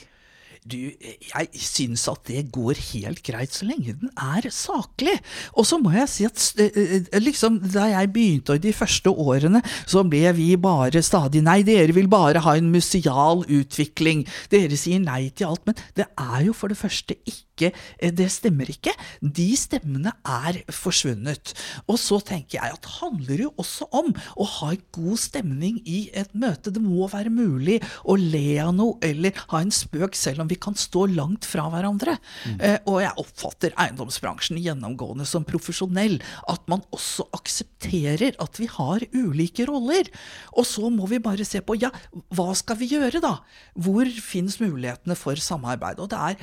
du, 0.70 0.78
jeg 1.00 1.62
syns 1.64 2.06
at 2.12 2.26
det 2.30 2.46
går 2.54 2.80
helt 2.92 3.22
greit 3.26 3.56
så 3.56 3.68
lenge 3.68 3.96
den 4.00 4.12
er 4.14 4.50
saklig. 4.54 5.16
Og 5.58 5.68
så 5.68 5.80
må 5.82 5.94
jeg 5.96 6.12
si 6.12 6.28
at 6.28 6.46
eh, 6.62 6.80
eh, 7.00 7.20
liksom, 7.22 7.60
da 7.74 7.88
jeg 7.94 8.12
begynte 8.16 8.60
de 8.62 8.74
første 8.76 9.12
årene, 9.12 9.64
så 9.90 10.04
ble 10.08 10.34
vi 10.38 10.52
bare 10.62 11.04
stadig 11.06 11.44
Nei, 11.46 11.62
dere 11.68 11.96
vil 11.96 12.10
bare 12.12 12.44
ha 12.46 12.56
en 12.60 12.72
museal 12.74 13.46
utvikling. 13.48 14.26
Dere 14.52 14.78
sier 14.78 15.02
nei 15.02 15.30
til 15.32 15.50
alt. 15.50 15.64
Men 15.70 15.78
det 15.98 16.10
er 16.20 16.50
jo 16.50 16.56
for 16.58 16.72
det 16.72 16.80
første 16.80 17.18
ikke 17.24 17.49
eh, 17.68 18.14
Det 18.16 18.30
stemmer 18.32 18.70
ikke. 18.72 18.94
De 19.22 19.50
stemmene 19.60 20.14
er 20.24 20.62
forsvunnet. 20.74 21.54
Og 21.88 22.00
så 22.02 22.20
tenker 22.24 22.60
jeg 22.60 22.78
at 22.78 22.86
det 22.86 22.96
handler 23.00 23.44
jo 23.46 23.52
også 23.62 23.90
om 23.96 24.14
å 24.40 24.48
ha 24.56 24.72
en 24.74 24.86
god 24.96 25.20
stemning 25.22 25.80
i 25.86 26.00
et 26.18 26.32
møte. 26.34 26.72
Det 26.74 26.82
må 26.84 27.08
være 27.12 27.34
mulig 27.34 27.80
å 28.04 28.16
le 28.20 28.60
av 28.64 28.74
noe 28.78 28.98
eller 29.06 29.36
ha 29.52 29.62
en 29.64 29.74
spøk 29.74 30.18
selv 30.18 30.44
om 30.44 30.50
vi 30.50 30.60
kan 30.60 30.78
stå 30.80 31.06
langt 31.12 31.48
fra 31.48 31.68
hverandre. 31.72 32.18
Eh, 32.60 32.80
og 32.90 33.02
jeg 33.04 33.18
oppfatter 33.22 33.76
eiendomsbransjen 33.80 34.60
gjennomgående 34.62 35.28
som 35.30 35.48
profesjonell. 35.48 36.20
At 36.52 36.66
man 36.72 36.84
også 36.96 37.28
aksepterer 37.36 38.38
at 38.42 38.60
vi 38.62 38.70
har 38.72 39.06
ulike 39.14 39.68
roller. 39.70 40.10
Og 40.56 40.68
så 40.68 40.90
må 40.94 41.10
vi 41.12 41.22
bare 41.24 41.48
se 41.48 41.62
på 41.66 41.78
ja, 41.82 41.92
hva 42.36 42.52
skal 42.58 42.80
vi 42.80 42.92
gjøre 42.94 43.22
da? 43.24 43.36
Hvor 43.80 44.10
finnes 44.24 44.60
mulighetene 44.62 45.18
for 45.20 45.40
samarbeid? 45.40 46.02
Og 46.02 46.12
det 46.12 46.20
er 46.20 46.40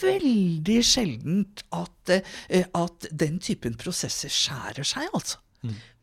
veldig 0.00 0.37
sjeldent 0.86 1.64
at, 1.74 2.14
eh, 2.48 2.66
at 2.74 3.08
den 3.10 3.38
typen 3.42 3.76
prosesser 3.80 4.32
skjærer 4.32 4.86
seg, 4.86 5.08
altså. 5.12 5.40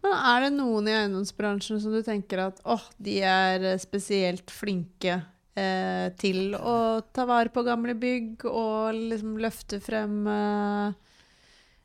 Men 0.05 0.13
er 0.13 0.45
det 0.45 0.51
noen 0.57 0.89
i 0.89 0.93
eiendomsbransjen 0.93 1.79
som 1.81 1.93
du 1.95 2.01
tenker 2.05 2.43
at 2.43 2.59
åh, 2.67 2.83
de 3.01 3.21
er 3.25 3.63
eh, 3.73 3.79
spesielt 3.81 4.51
flinke 4.53 5.21
eh, 5.57 6.09
til 6.21 6.57
å 6.59 7.01
ta 7.15 7.25
vare 7.29 7.49
på 7.53 7.63
gamle 7.65 7.95
bygg 7.97 8.45
og 8.51 8.99
liksom 9.13 9.39
løfte 9.41 9.79
frem 9.81 10.19
eh, 10.29 11.15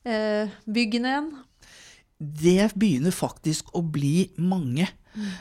eh, 0.05 0.59
byggene 0.67 1.15
igjen? 1.15 1.31
det 2.21 2.73
begynner 2.77 3.15
faktisk 3.15 3.73
å 3.77 3.81
bli 3.81 4.29
mange. 4.37 4.87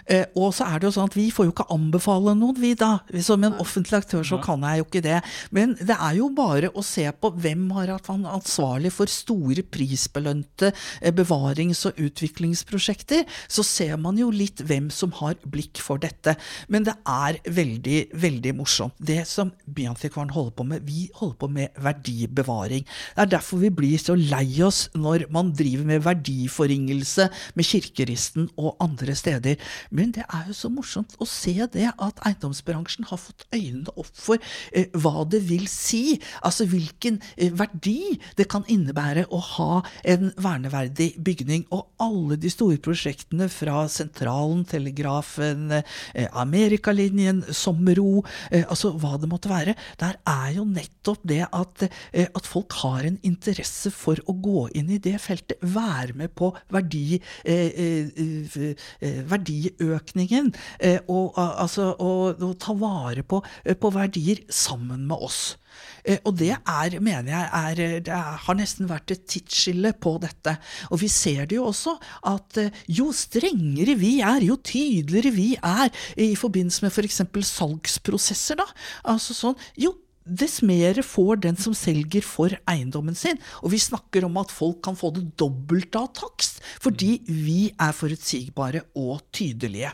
Eh, 0.09 0.25
og 0.37 0.53
så 0.55 0.65
er 0.67 0.79
det 0.79 0.89
jo 0.89 0.93
sånn 0.95 1.09
at 1.09 1.17
vi 1.17 1.27
får 1.33 1.47
jo 1.47 1.53
ikke 1.53 1.67
anbefale 1.73 2.33
noen, 2.37 2.57
vi 2.59 2.73
da. 2.77 2.99
Som 3.25 3.45
en 3.45 3.57
offentlig 3.61 3.99
aktør 4.01 4.25
så 4.25 4.39
kan 4.41 4.63
jeg 4.65 4.81
jo 4.81 4.87
ikke 4.87 5.03
det. 5.05 5.19
Men 5.55 5.75
det 5.77 5.95
er 5.95 6.17
jo 6.17 6.29
bare 6.35 6.71
å 6.73 6.83
se 6.85 7.05
på 7.11 7.31
hvem 7.37 7.67
har 7.77 7.93
vært 7.93 8.09
ansvarlig 8.09 8.91
for 8.95 9.11
store 9.11 9.63
prisbelønte 9.63 10.71
eh, 10.71 11.13
bevarings- 11.15 11.85
og 11.89 11.99
utviklingsprosjekter. 12.01 13.25
Så 13.47 13.65
ser 13.67 13.97
man 14.01 14.19
jo 14.19 14.31
litt 14.33 14.63
hvem 14.65 14.89
som 14.93 15.13
har 15.19 15.37
blikk 15.45 15.81
for 15.83 16.01
dette. 16.01 16.35
Men 16.67 16.87
det 16.87 16.97
er 17.09 17.39
veldig, 17.45 17.99
veldig 18.19 18.55
morsomt. 18.57 18.97
Det 18.97 19.21
som 19.29 19.53
Byantikvaren 19.69 20.33
holder 20.33 20.55
på 20.57 20.65
med, 20.71 20.85
vi 20.87 21.07
holder 21.19 21.37
på 21.39 21.51
med 21.53 21.79
verdibevaring. 21.79 22.85
Det 23.15 23.25
er 23.25 23.33
derfor 23.37 23.61
vi 23.61 23.71
blir 23.73 24.01
så 24.01 24.15
lei 24.17 24.47
oss 24.65 24.87
når 24.97 25.27
man 25.33 25.53
driver 25.55 25.85
med 25.87 26.03
verdiforringelse 26.05 27.29
med 27.57 27.69
Kirkeristen 27.69 28.49
og 28.59 28.75
andre 28.83 29.15
steder. 29.17 29.58
Men 29.89 30.13
det 30.15 30.25
er 30.27 30.49
jo 30.49 30.57
så 30.57 30.71
morsomt 30.73 31.15
å 31.19 31.27
se 31.29 31.55
det 31.73 31.89
at 31.91 32.23
eiendomsbransjen 32.27 33.07
har 33.09 33.21
fått 33.21 33.45
øynene 33.55 33.93
opp 33.95 34.11
for 34.13 34.41
eh, 34.71 34.89
hva 34.93 35.25
det 35.29 35.41
vil 35.49 35.67
si. 35.71 36.19
Altså 36.45 36.67
hvilken 36.69 37.19
eh, 37.35 37.53
verdi 37.55 38.17
det 38.39 38.49
kan 38.51 38.65
innebære 38.69 39.27
å 39.33 39.41
ha 39.55 39.81
en 40.03 40.31
verneverdig 40.39 41.11
bygning. 41.25 41.65
Og 41.75 41.87
alle 42.01 42.39
de 42.39 42.51
store 42.51 42.79
prosjektene 42.83 43.49
fra 43.51 43.85
Sentralen, 43.91 44.65
Telegrafen, 44.69 45.69
eh, 45.79 46.27
Amerikalinjen, 46.39 47.43
Sommero, 47.55 48.23
eh, 48.51 48.65
altså 48.67 48.93
hva 48.99 49.17
det 49.19 49.29
måtte 49.31 49.51
være, 49.51 49.75
der 49.99 50.19
er 50.27 50.55
jo 50.57 50.65
nettopp 50.69 51.25
det 51.29 51.43
at, 51.45 51.85
eh, 52.13 52.27
at 52.35 52.47
folk 52.47 52.73
har 52.83 53.05
en 53.07 53.19
interesse 53.27 53.91
for 53.93 54.19
å 54.29 54.35
gå 54.39 54.67
inn 54.77 54.91
i 54.93 55.01
det 55.01 55.17
feltet, 55.21 55.59
være 55.61 56.15
med 56.17 56.33
på 56.37 56.51
verdi, 56.73 57.19
eh, 57.43 57.71
eh, 57.75 59.23
verdiøkningen, 59.49 60.53
eh, 60.79 60.99
og, 61.07 61.33
altså, 61.37 61.93
og, 61.99 62.41
og 62.41 62.57
ta 62.61 62.73
vare 62.77 63.23
på, 63.23 63.41
eh, 63.65 63.75
på 63.75 63.91
verdier 63.93 64.43
sammen 64.49 65.07
med 65.07 65.17
oss. 65.17 65.57
Eh, 66.03 66.19
Og 66.25 66.37
det 66.37 66.51
er, 66.55 66.99
mener 66.99 67.31
jeg, 67.31 67.49
er, 67.53 67.99
det 68.01 68.13
har 68.13 68.55
nesten 68.57 68.89
vært 68.89 69.11
et 69.11 69.25
tidsskille 69.27 69.93
på 69.93 70.17
dette. 70.21 70.57
Og 70.91 71.01
vi 71.01 71.07
ser 71.07 71.45
det 71.45 71.57
jo 71.57 71.69
også 71.69 71.97
at 72.27 72.59
jo 72.87 73.11
strengere 73.11 73.95
vi 73.99 74.19
er, 74.21 74.41
jo 74.41 74.57
tydeligere 74.57 75.33
vi 75.33 75.55
er 75.55 75.89
i 76.17 76.35
forbindelse 76.35 76.85
med 76.85 76.91
f.eks. 76.91 77.21
salgsprosesser, 77.49 78.59
da. 78.59 78.67
Altså 79.03 79.33
sånn, 79.33 79.57
jo 79.77 79.95
dess 80.29 80.59
mer 80.65 81.01
får 81.05 81.41
den 81.45 81.57
som 81.59 81.75
selger 81.77 82.25
for 82.25 82.53
eiendommen 82.69 83.17
sin. 83.17 83.39
Og 83.63 83.73
vi 83.73 83.81
snakker 83.81 84.27
om 84.27 84.37
at 84.41 84.53
folk 84.53 84.81
kan 84.85 84.97
få 84.99 85.11
det 85.15 85.25
dobbelte 85.39 86.01
av 86.01 86.11
takst, 86.17 86.61
fordi 86.83 87.17
vi 87.27 87.71
er 87.73 87.95
forutsigbare 87.95 88.85
og 88.99 89.25
tydelige. 89.35 89.93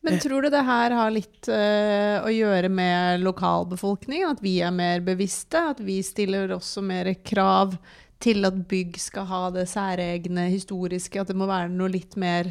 Men 0.00 0.16
tror 0.20 0.42
du 0.42 0.48
det 0.52 0.62
her 0.64 0.94
har 0.96 1.10
litt 1.12 1.48
eh, 1.52 2.16
å 2.24 2.30
gjøre 2.32 2.70
med 2.72 3.20
lokalbefolkningen? 3.20 4.32
At 4.32 4.40
vi 4.44 4.54
er 4.64 4.72
mer 4.72 5.02
bevisste? 5.04 5.60
At 5.74 5.82
vi 5.84 5.98
stiller 6.04 6.54
også 6.56 6.80
mer 6.84 7.12
krav 7.20 7.76
til 8.20 8.48
at 8.48 8.56
bygg 8.68 8.96
skal 9.00 9.28
ha 9.28 9.42
det 9.52 9.66
særegne 9.68 10.46
historiske? 10.54 11.20
At 11.20 11.28
det 11.28 11.36
må 11.36 11.48
være 11.50 11.68
noe 11.74 11.92
litt 11.92 12.16
mer 12.20 12.48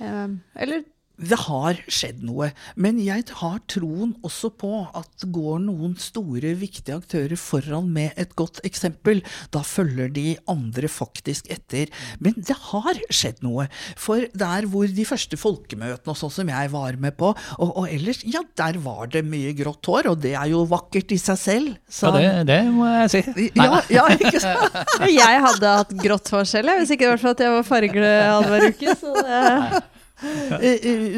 eh, 0.00 0.32
Eller 0.56 0.86
Det 1.20 1.36
har 1.46 1.80
skjedd 1.90 2.22
noe, 2.24 2.50
men 2.80 2.98
jeg 3.02 3.26
har 3.40 3.58
troen 3.70 4.14
også 4.26 4.50
på 4.60 4.72
at 4.96 5.08
det 5.20 5.28
går 5.34 5.60
noen 5.66 5.96
store, 6.00 6.54
viktige 6.58 6.96
aktører 6.96 7.36
foran 7.40 7.90
med 7.92 8.16
et 8.20 8.32
godt 8.38 8.62
eksempel. 8.66 9.20
Da 9.52 9.62
følger 9.66 10.10
de 10.14 10.34
andre 10.50 10.88
faktisk 10.90 11.50
etter. 11.52 11.92
Men 12.24 12.38
det 12.38 12.56
har 12.70 13.00
skjedd 13.12 13.42
noe. 13.44 13.68
For 14.00 14.24
der 14.32 14.68
hvor 14.70 14.88
de 14.88 15.06
første 15.08 15.36
folkemøtene 15.40 16.14
og 16.14 16.18
sånn 16.18 16.34
som 16.40 16.52
jeg 16.52 16.72
var 16.72 16.98
med 17.00 17.16
på, 17.20 17.34
og, 17.34 17.68
og 17.68 17.86
ellers, 17.90 18.22
ja, 18.24 18.42
der 18.58 18.80
var 18.82 19.10
det 19.12 19.24
mye 19.28 19.52
grått 19.58 19.86
hår, 19.90 20.10
og 20.14 20.20
det 20.24 20.34
er 20.38 20.50
jo 20.52 20.64
vakkert 20.70 21.12
i 21.12 21.20
seg 21.20 21.40
selv. 21.40 21.76
Ja, 22.00 22.12
det, 22.16 22.32
det 22.48 22.60
må 22.72 22.88
jeg 22.88 23.12
si. 23.12 23.50
ja, 23.58 23.82
ja, 23.92 24.06
ikke 24.16 24.40
sant? 24.42 24.80
Jeg 25.20 25.40
hadde 25.42 25.70
hatt 25.80 25.92
grått 26.00 26.28
hår 26.32 26.46
selv, 26.48 26.72
hvis 26.80 26.92
ikke 26.94 27.06
i 27.06 27.10
hvert 27.10 27.22
fall 27.22 27.34
at 27.34 27.40
jeg 27.42 27.52
var 27.52 27.64
fargeglad 27.66 28.20
annenhver 28.30 28.70
uke. 28.70 28.94
Så 29.00 29.12
det 29.26 29.80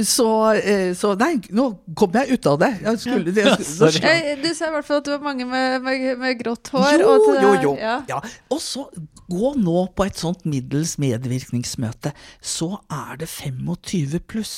Så, 0.07 0.29
eh, 0.55 0.93
så 0.99 1.13
Nei, 1.19 1.35
nå 1.55 1.69
kom 1.99 2.15
jeg 2.17 2.37
ut 2.37 2.47
av 2.51 2.59
det. 2.63 2.71
Jeg 2.85 3.01
skulle, 3.03 3.35
det, 3.35 3.47
skulle, 3.67 4.13
Du 4.43 4.51
sa 4.55 4.69
i 4.69 4.75
hvert 4.77 4.87
fall 4.87 5.01
at 5.03 5.09
det 5.09 5.15
var 5.17 5.25
mange 5.25 5.47
med, 5.49 5.81
med, 5.85 6.05
med 6.21 6.39
grått 6.43 6.71
hår. 6.75 7.01
Jo, 7.01 7.15
og 7.17 7.43
jo, 7.43 7.55
jo. 7.67 7.73
Ja. 7.81 7.97
Ja. 8.11 8.21
Og 8.53 8.61
så 8.63 8.87
gå 9.33 9.55
nå 9.59 9.87
på 9.97 10.07
et 10.07 10.21
sånt 10.21 10.47
middels 10.49 10.99
medvirkningsmøte, 11.03 12.13
så 12.43 12.77
er 12.93 13.19
det 13.23 13.31
25 13.31 14.23
pluss. 14.29 14.57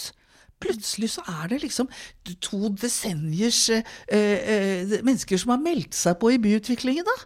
Plutselig 0.62 1.10
så 1.16 1.24
er 1.28 1.50
det 1.52 1.60
liksom 1.64 1.90
to 2.40 2.70
desenniers 2.80 3.68
eh, 3.70 3.82
eh, 4.16 4.98
mennesker 5.04 5.40
som 5.40 5.54
har 5.56 5.62
meldt 5.62 5.96
seg 5.98 6.16
på 6.20 6.32
i 6.34 6.40
byutviklingen, 6.40 7.06
da. 7.06 7.16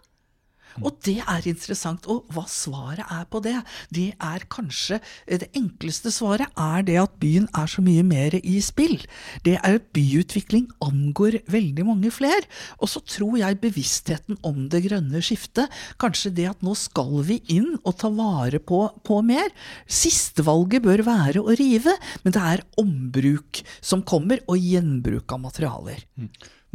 Og 0.85 0.97
det 1.05 1.19
er 1.23 1.47
interessant. 1.49 2.07
Og 2.11 2.27
hva 2.33 2.45
svaret 2.49 3.05
er 3.05 3.25
på 3.29 3.41
det? 3.43 3.55
Det 3.93 4.11
er 4.15 4.45
kanskje 4.51 4.99
Det 5.29 5.49
enkleste 5.57 6.11
svaret 6.13 6.49
er 6.57 6.83
det 6.85 6.97
at 7.01 7.15
byen 7.21 7.47
er 7.57 7.67
så 7.69 7.83
mye 7.85 8.03
mer 8.03 8.35
i 8.39 8.59
spill. 8.63 8.97
Det 9.45 9.57
er 9.59 9.79
at 9.79 9.89
byutvikling 9.95 10.69
angår 10.83 11.39
veldig 11.49 11.85
mange 11.87 12.11
flere. 12.13 12.45
Og 12.79 12.91
så 12.91 13.01
tror 13.05 13.37
jeg 13.39 13.59
bevisstheten 13.61 14.39
om 14.45 14.67
det 14.71 14.83
grønne 14.87 15.21
skiftet, 15.23 15.71
kanskje 16.01 16.33
det 16.35 16.49
at 16.51 16.65
nå 16.65 16.75
skal 16.77 17.21
vi 17.27 17.39
inn 17.51 17.75
og 17.83 17.97
ta 18.01 18.11
vare 18.13 18.59
på, 18.59 18.81
på 19.05 19.21
mer. 19.25 19.51
Sistevalget 19.87 20.85
bør 20.85 21.05
være 21.07 21.43
å 21.43 21.55
rive, 21.59 21.95
men 22.23 22.35
det 22.35 22.45
er 22.53 22.65
ombruk 22.81 23.63
som 23.81 24.03
kommer, 24.03 24.41
og 24.49 24.59
gjenbruk 24.59 25.31
av 25.35 25.43
materialer. 25.43 26.05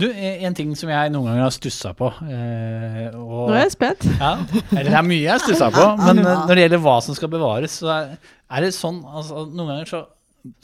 Du, 0.01 0.09
en 0.11 0.57
ting 0.59 0.73
som 0.75 0.91
jeg 0.91 1.11
noen 1.15 1.29
ganger 1.29 1.45
har 1.45 1.53
stussa 1.55 1.93
på 1.95 2.09
eh, 2.27 3.13
og, 3.15 3.45
Nå 3.47 3.55
er 3.55 3.61
jeg 3.63 3.75
spent. 3.77 4.07
Ja, 4.19 4.33
eller 4.75 4.91
det 4.91 4.99
er 4.99 5.07
mye 5.07 5.21
jeg 5.23 5.31
har 5.31 5.43
stussa 5.45 5.69
på, 5.75 5.85
men 6.09 6.23
eh, 6.25 6.41
når 6.49 6.51
det 6.51 6.65
gjelder 6.65 6.83
hva 6.89 6.97
som 7.07 7.15
skal 7.15 7.31
bevares, 7.31 7.79
så 7.79 7.93
er, 7.95 8.13
er 8.51 8.67
det 8.67 8.73
sånn 8.75 9.05
altså, 9.07 9.45
Noen 9.53 9.71
ganger 9.71 9.93
så 9.93 10.03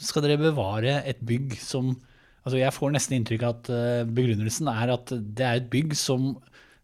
skal 0.03 0.25
dere 0.27 0.41
bevare 0.41 0.99
et 1.09 1.21
bygg 1.25 1.55
som 1.63 1.95
Altså 2.41 2.57
Jeg 2.57 2.73
får 2.73 2.89
nesten 2.95 3.19
inntrykk 3.19 3.43
av 3.45 3.51
at 3.59 3.67
eh, 3.69 4.03
begrunnelsen 4.17 4.69
er 4.71 4.95
at 4.95 5.11
det 5.13 5.45
er 5.45 5.59
et 5.59 5.67
bygg 5.69 5.91
som 5.97 6.31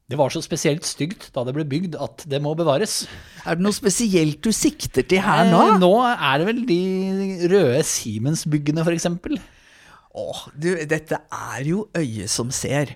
det 0.08 0.16
var 0.16 0.32
så 0.32 0.40
spesielt 0.40 0.86
stygt 0.88 1.32
da 1.36 1.44
det 1.44 1.52
ble 1.58 1.66
bygd 1.68 1.98
at 2.00 2.24
det 2.32 2.40
må 2.40 2.54
bevares. 2.56 3.02
Er 3.44 3.58
det 3.58 3.66
noe 3.66 3.76
spesielt 3.76 4.40
du 4.46 4.54
sikter 4.56 5.04
til 5.04 5.20
her 5.26 5.50
nå? 5.50 5.64
Eh, 5.74 5.80
Nå 5.82 5.90
er 6.06 6.38
det 6.40 6.48
vel 6.48 6.62
de 6.70 6.78
røde 7.52 7.82
Siemens-byggene, 7.90 8.86
f.eks. 8.86 9.10
Åh, 10.18 10.40
du, 10.58 10.72
dette 10.90 11.20
er 11.30 11.68
jo 11.68 11.84
øyet 11.94 12.32
som 12.32 12.50
ser. 12.54 12.96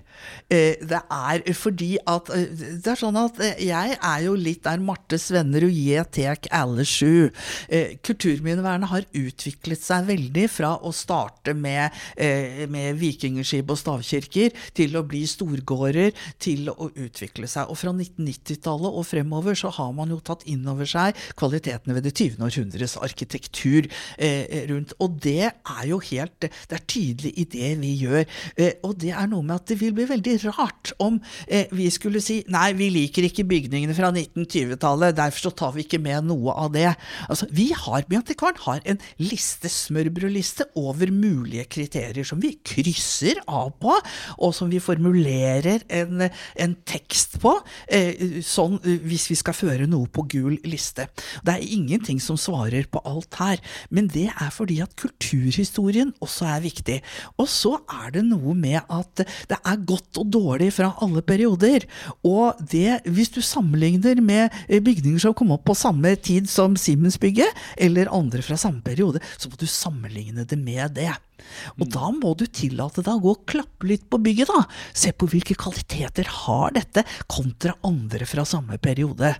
Eh, 0.50 0.74
det 0.82 0.98
er 1.06 1.42
fordi 1.54 1.94
at 2.10 2.30
eh, 2.34 2.48
Det 2.50 2.90
er 2.92 2.98
sånn 2.98 3.18
at 3.20 3.38
eh, 3.42 3.60
jeg 3.68 3.94
er 3.94 4.24
jo 4.24 4.34
litt 4.38 4.64
der 4.66 4.82
Martes 4.82 5.28
venner 5.30 5.62
og 5.66 5.76
jeg 5.76 6.02
tek 6.14 6.48
alle 6.54 6.82
sju. 6.88 7.30
Eh, 7.70 7.94
Kulturminnevernet 8.02 8.90
har 8.90 9.06
utviklet 9.18 9.84
seg 9.84 10.08
veldig 10.10 10.48
fra 10.50 10.72
å 10.82 10.90
starte 10.94 11.54
med, 11.54 11.94
eh, 12.16 12.64
med 12.70 12.98
vikingskip 12.98 13.70
og 13.70 13.78
stavkirker, 13.78 14.50
til 14.74 14.98
å 14.98 15.04
bli 15.06 15.22
storgårder, 15.30 16.10
til 16.42 16.72
å 16.74 16.90
utvikle 16.90 17.46
seg. 17.50 17.70
Og 17.70 17.78
fra 17.78 17.94
1990-tallet 17.94 18.98
og 18.98 19.06
fremover 19.06 19.58
så 19.58 19.70
har 19.78 19.94
man 19.94 20.10
jo 20.10 20.18
tatt 20.18 20.42
inn 20.50 20.66
over 20.70 20.90
seg 20.90 21.14
kvalitetene 21.38 21.94
ved 21.94 22.08
det 22.08 22.16
20. 22.18 22.42
århundres 22.42 22.98
arkitektur 22.98 23.86
eh, 24.18 24.66
rundt. 24.72 24.96
Og 24.98 25.20
det 25.22 25.52
er 25.52 25.86
jo 25.86 26.02
helt 26.02 26.30
Det 26.42 26.74
er 26.74 26.82
tydelig 26.88 27.11
i 27.12 27.46
det 27.48 27.72
vi 27.80 27.92
gjør. 28.02 28.24
Eh, 28.56 28.78
og 28.86 28.96
det 29.02 29.12
er 29.14 29.28
noe 29.30 29.44
med 29.46 29.60
at 29.60 29.68
det 29.70 29.78
vil 29.80 29.94
bli 29.96 30.06
veldig 30.08 30.36
rart 30.50 30.92
om 31.02 31.18
eh, 31.46 31.70
vi 31.74 31.88
skulle 31.92 32.22
si 32.24 32.40
nei, 32.52 32.70
vi 32.78 32.90
liker 32.94 33.26
ikke 33.28 33.46
bygningene 33.48 33.96
fra 33.96 34.12
1920-tallet, 34.12 35.16
derfor 35.18 35.48
så 35.48 35.54
tar 35.62 35.74
vi 35.76 35.86
ikke 35.86 36.00
med 36.02 36.28
noe 36.30 36.54
av 36.64 36.72
det. 36.74 36.88
Altså, 37.28 37.48
vi 37.52 37.70
har, 37.76 38.06
Byantikvaren 38.08 38.62
har 38.66 38.82
en 38.88 39.00
liste, 39.22 39.70
smørbrødliste, 39.72 40.70
over 40.78 41.10
mulige 41.12 41.66
kriterier 41.70 42.26
som 42.26 42.40
vi 42.42 42.54
krysser 42.64 43.40
av 43.46 43.72
på, 43.82 43.94
og 44.38 44.54
som 44.56 44.70
vi 44.72 44.80
formulerer 44.82 45.84
en, 45.92 46.26
en 46.26 46.76
tekst 46.88 47.38
på, 47.42 47.54
eh, 47.92 48.40
sånn 48.46 48.78
hvis 48.82 49.28
vi 49.30 49.38
skal 49.38 49.56
føre 49.56 49.88
noe 49.90 50.10
på 50.12 50.24
gul 50.32 50.58
liste. 50.68 51.08
Det 51.44 51.56
er 51.56 51.74
ingenting 51.76 52.20
som 52.22 52.38
svarer 52.40 52.88
på 52.90 53.02
alt 53.08 53.38
her, 53.40 53.62
men 53.90 54.08
det 54.12 54.28
er 54.32 54.52
fordi 54.54 54.80
at 54.84 54.94
kulturhistorien 54.98 56.12
også 56.22 56.48
er 56.52 56.64
viktig. 56.64 56.91
Og 57.40 57.48
så 57.50 57.74
er 58.02 58.12
det 58.16 58.24
noe 58.26 58.54
med 58.58 58.80
at 58.82 59.24
det 59.50 59.58
er 59.58 59.84
godt 59.88 60.20
og 60.22 60.30
dårlig 60.34 60.72
fra 60.76 60.92
alle 61.04 61.22
perioder. 61.26 61.86
Og 62.26 62.58
det, 62.72 63.02
hvis 63.08 63.32
du 63.34 63.40
sammenligner 63.44 64.22
med 64.22 64.48
eh, 64.68 64.82
bygninger 64.82 65.22
som 65.22 65.36
kom 65.36 65.54
opp 65.54 65.66
på 65.68 65.78
samme 65.78 66.14
tid 66.20 66.50
som 66.50 66.76
Simensbygget, 66.78 67.50
eller 67.76 68.12
andre 68.12 68.42
fra 68.44 68.58
samme 68.60 68.82
periode, 68.84 69.22
så 69.38 69.50
må 69.50 69.58
du 69.60 69.68
sammenligne 69.70 70.46
det 70.48 70.58
med 70.58 70.96
det. 70.98 71.12
Og 71.78 71.88
da 71.90 72.10
må 72.14 72.34
du 72.38 72.44
tillate 72.46 73.04
deg 73.04 73.16
å 73.16 73.22
gå 73.22 73.36
og 73.36 73.46
klappe 73.50 73.88
litt 73.88 74.04
på 74.10 74.20
bygget, 74.22 74.52
da. 74.52 74.66
Se 74.94 75.12
på 75.14 75.28
hvilke 75.30 75.56
kvaliteter 75.58 76.28
har 76.42 76.74
dette 76.76 77.06
kontra 77.30 77.74
andre 77.86 78.28
fra 78.28 78.46
samme 78.48 78.78
periode. 78.82 79.34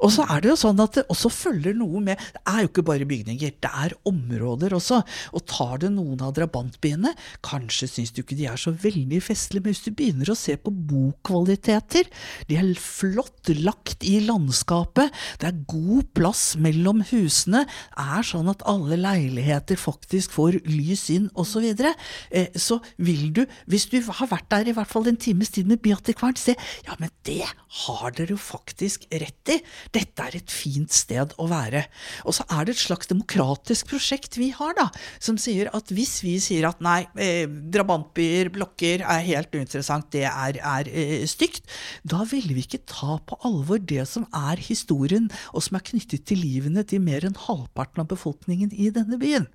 Og 0.00 0.12
så 0.14 0.24
er 0.32 0.42
det 0.42 0.50
jo 0.52 0.58
sånn 0.58 0.80
at 0.82 0.96
det 0.98 1.06
også 1.12 1.30
følger 1.32 1.76
noe 1.76 2.00
med 2.04 2.20
Det 2.34 2.40
er 2.48 2.62
jo 2.64 2.70
ikke 2.70 2.86
bare 2.86 3.08
bygninger, 3.08 3.54
det 3.60 3.70
er 3.84 3.94
områder 4.08 4.74
også. 4.76 5.00
Og 5.36 5.44
tar 5.48 5.80
du 5.82 5.88
noen 5.92 6.22
av 6.24 6.34
drabantbyene, 6.36 7.12
kanskje 7.44 7.88
syns 7.90 8.14
du 8.16 8.22
ikke 8.22 8.38
de 8.38 8.48
er 8.50 8.60
så 8.60 8.72
veldig 8.72 9.20
festlige, 9.24 9.64
men 9.64 9.74
hvis 9.74 9.84
du 9.84 9.92
begynner 9.96 10.32
å 10.32 10.38
se 10.38 10.56
på 10.60 10.72
bokvaliteter, 10.72 12.08
de 12.48 12.58
er 12.58 12.70
flott 12.80 13.50
lagt 13.60 14.04
i 14.06 14.18
landskapet, 14.24 15.12
det 15.42 15.50
er 15.50 15.62
god 15.70 16.08
plass 16.16 16.44
mellom 16.60 17.04
husene, 17.10 17.66
er 18.00 18.26
sånn 18.26 18.50
at 18.52 18.64
alle 18.68 18.98
leiligheter 19.00 19.78
faktisk 19.80 20.36
får 20.38 20.62
lys 20.68 21.08
inn, 21.12 21.30
osv., 21.34 21.50
så, 21.50 21.58
videre, 21.60 21.90
eh, 22.30 22.54
så 22.56 22.78
vil 23.02 23.32
du, 23.36 23.40
hvis 23.68 23.88
du 23.90 23.98
har 24.06 24.28
vært 24.30 24.46
der 24.54 24.70
i 24.70 24.74
hvert 24.76 24.88
fall 24.88 25.08
en 25.10 25.18
times 25.20 25.50
tid 25.52 25.68
med 25.68 25.82
byantikvaren, 25.82 26.38
se 26.38 26.54
ja, 26.86 26.94
men 27.02 27.10
det 27.26 27.42
har 27.84 28.14
dere 28.16 28.36
jo 28.36 28.40
faktisk 28.40 29.04
rett 29.10 29.52
i. 29.52 29.58
Dette 29.94 30.22
er 30.22 30.36
et 30.38 30.52
fint 30.54 30.92
sted 30.94 31.34
å 31.40 31.48
være. 31.50 31.82
Og 32.28 32.36
så 32.36 32.46
er 32.54 32.66
det 32.66 32.76
et 32.76 32.82
slags 32.84 33.10
demokratisk 33.10 33.90
prosjekt 33.90 34.38
vi 34.38 34.50
har, 34.54 34.74
da, 34.78 34.86
som 35.22 35.38
sier 35.40 35.70
at 35.76 35.90
hvis 35.94 36.20
vi 36.22 36.36
sier 36.42 36.68
at 36.68 36.82
nei, 36.84 37.02
eh, 37.18 37.44
drabantbyer, 37.46 38.52
blokker, 38.54 39.02
er 39.02 39.26
helt 39.26 39.54
uinteressant, 39.54 40.10
det 40.14 40.26
er, 40.30 40.60
er 40.62 40.90
eh, 40.90 41.26
stygt, 41.30 41.66
da 42.06 42.22
vil 42.30 42.52
vi 42.54 42.66
ikke 42.66 42.84
ta 42.90 43.18
på 43.26 43.40
alvor 43.46 43.82
det 43.82 44.06
som 44.10 44.28
er 44.30 44.62
historien, 44.62 45.30
og 45.54 45.66
som 45.66 45.78
er 45.78 45.88
knyttet 45.90 46.28
til 46.30 46.42
livene 46.44 46.86
til 46.86 47.02
mer 47.02 47.26
enn 47.26 47.38
halvparten 47.48 48.04
av 48.04 48.12
befolkningen 48.14 48.70
i 48.70 48.92
denne 48.94 49.18
byen. 49.20 49.50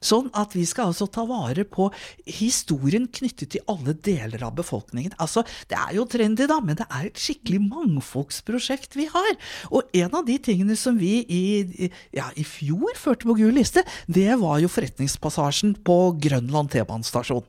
Sånn 0.00 0.30
at 0.38 0.54
vi 0.56 0.64
skal 0.68 0.92
altså 0.92 1.08
ta 1.10 1.24
vare 1.28 1.64
på 1.68 1.88
historien 2.26 3.08
knyttet 3.10 3.54
til 3.54 3.64
alle 3.70 3.94
deler 3.94 4.44
av 4.46 4.54
befolkningen. 4.58 5.16
Altså, 5.18 5.44
det 5.70 5.78
er 5.78 5.96
jo 5.98 6.06
trendy, 6.10 6.46
da, 6.50 6.60
men 6.64 6.78
det 6.78 6.86
er 6.88 7.08
et 7.08 7.18
skikkelig 7.18 7.60
mangfoldsprosjekt 7.66 8.96
vi 8.98 9.08
har. 9.10 9.34
Og 9.72 9.90
en 9.98 10.14
av 10.14 10.26
de 10.28 10.38
tingene 10.38 10.76
som 10.78 10.98
vi 10.98 11.24
i- 11.28 11.90
ja, 12.14 12.30
i 12.36 12.44
fjor 12.44 12.94
førte 12.96 13.26
på 13.26 13.36
gul 13.36 13.52
liste, 13.52 13.84
det 14.06 14.38
var 14.38 14.60
jo 14.60 14.68
forretningspassasjen 14.68 15.76
på 15.82 16.18
Grønland 16.20 16.70
T-banestasjon. 16.70 17.44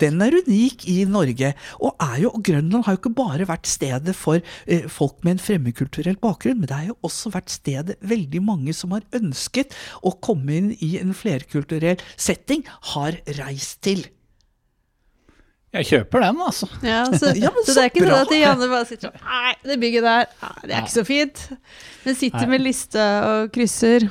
Den 0.00 0.22
er 0.24 0.36
unik 0.46 0.86
i 0.88 0.98
Norge, 1.08 1.52
og, 1.78 1.92
er 2.00 2.22
jo, 2.24 2.30
og 2.32 2.44
Grønland 2.46 2.86
har 2.86 2.96
jo 2.96 3.00
ikke 3.02 3.14
bare 3.18 3.48
vært 3.48 3.68
stedet 3.68 4.14
for 4.16 4.40
eh, 4.66 4.86
folk 4.88 5.18
med 5.26 5.36
en 5.36 5.42
fremmedkulturell 5.44 6.16
bakgrunn, 6.22 6.62
men 6.62 6.70
det 6.70 6.78
har 6.78 6.88
jo 6.92 6.96
også 7.06 7.32
vært 7.34 7.52
stedet 7.52 7.98
veldig 8.00 8.40
mange 8.46 8.74
som 8.76 8.96
har 8.96 9.04
ønsket 9.16 9.76
å 10.06 10.14
komme 10.24 10.56
inn 10.56 10.72
i 10.80 10.94
en 11.02 11.12
flerkulturell 11.16 12.00
setting, 12.16 12.64
har 12.94 13.20
reist 13.40 13.82
til. 13.84 14.06
Jeg 15.70 15.86
kjøper 15.86 16.24
den, 16.24 16.40
altså. 16.42 16.66
Ja, 16.82 17.04
så, 17.14 17.30
Ja, 17.38 17.52
men 17.54 17.62
så 17.62 17.74
så 17.74 17.76
det 17.78 17.84
er 17.84 17.92
ikke 17.92 18.06
bra. 18.08 18.16
sånn 18.24 18.32
at 18.32 18.40
Janne 18.40 18.70
bare 18.72 18.88
sitter 18.88 19.10
sånn 19.12 19.28
Nei, 19.28 19.52
det 19.68 19.76
bygget 19.84 20.06
der, 20.08 20.32
det 20.64 20.72
er 20.74 20.80
ikke 20.82 20.96
så 20.96 21.04
fint. 21.06 21.44
Men 22.06 22.18
sitter 22.18 22.50
med 22.50 22.64
liste 22.64 23.04
og 23.28 23.52
krysser. 23.54 24.08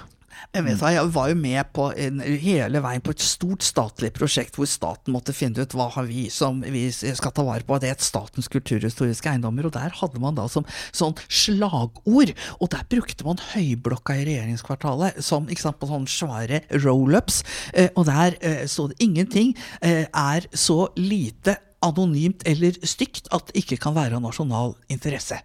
Jeg, 0.49 1.03
var 1.13 1.29
jo 1.29 1.35
med 1.38 1.67
på 1.77 1.91
en, 1.93 2.23
hele 2.25 2.79
veien 2.81 3.03
på 3.05 3.13
et 3.13 3.21
stort 3.21 3.62
statlig 3.62 4.09
prosjekt 4.15 4.55
hvor 4.57 4.65
staten 4.65 5.13
måtte 5.13 5.35
finne 5.35 5.62
ut 5.62 5.75
hva 5.77 5.85
har 5.93 6.07
vi 6.09 6.25
som 6.33 6.63
vi 6.65 6.88
skal 6.89 7.33
ta 7.35 7.45
vare 7.45 7.62
på. 7.67 7.77
Det 7.77 7.91
het 7.91 8.01
Statens 8.01 8.49
kulturhistoriske 8.49 9.29
eiendommer, 9.29 9.67
og 9.69 9.75
der 9.77 9.93
hadde 9.93 10.21
man 10.21 10.38
da 10.39 10.47
som 10.49 10.65
sånn 10.89 11.13
slagord. 11.29 12.33
Og 12.57 12.73
der 12.73 12.88
brukte 12.89 13.27
man 13.27 13.41
Høyblokka 13.51 14.17
i 14.17 14.25
regjeringskvartalet 14.25 15.21
som 15.21 15.45
ikke 15.45 15.67
sant, 15.67 15.77
på 15.77 15.91
sånne 15.91 16.09
svære 16.09 16.63
roll-ups. 16.81 17.43
Eh, 17.77 17.93
og 17.93 18.09
der 18.09 18.39
eh, 18.41 18.65
sto 18.65 18.89
det 18.89 18.97
ingenting 19.05 19.53
eh, 19.85 20.07
er 20.09 20.49
så 20.49 20.88
lite 20.97 21.59
anonymt 21.85 22.41
eller 22.49 22.73
stygt 22.81 23.29
at 23.35 23.51
det 23.51 23.62
ikke 23.62 23.83
kan 23.85 23.93
være 23.93 24.17
av 24.17 24.25
nasjonal 24.25 24.73
interesse. 24.89 25.43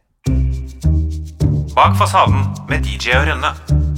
Bak 1.75 1.99
fasaden 2.01 2.49
med 2.71 2.89
DJ 2.89 3.19
og 3.21 3.29
Rønne. 3.29 3.94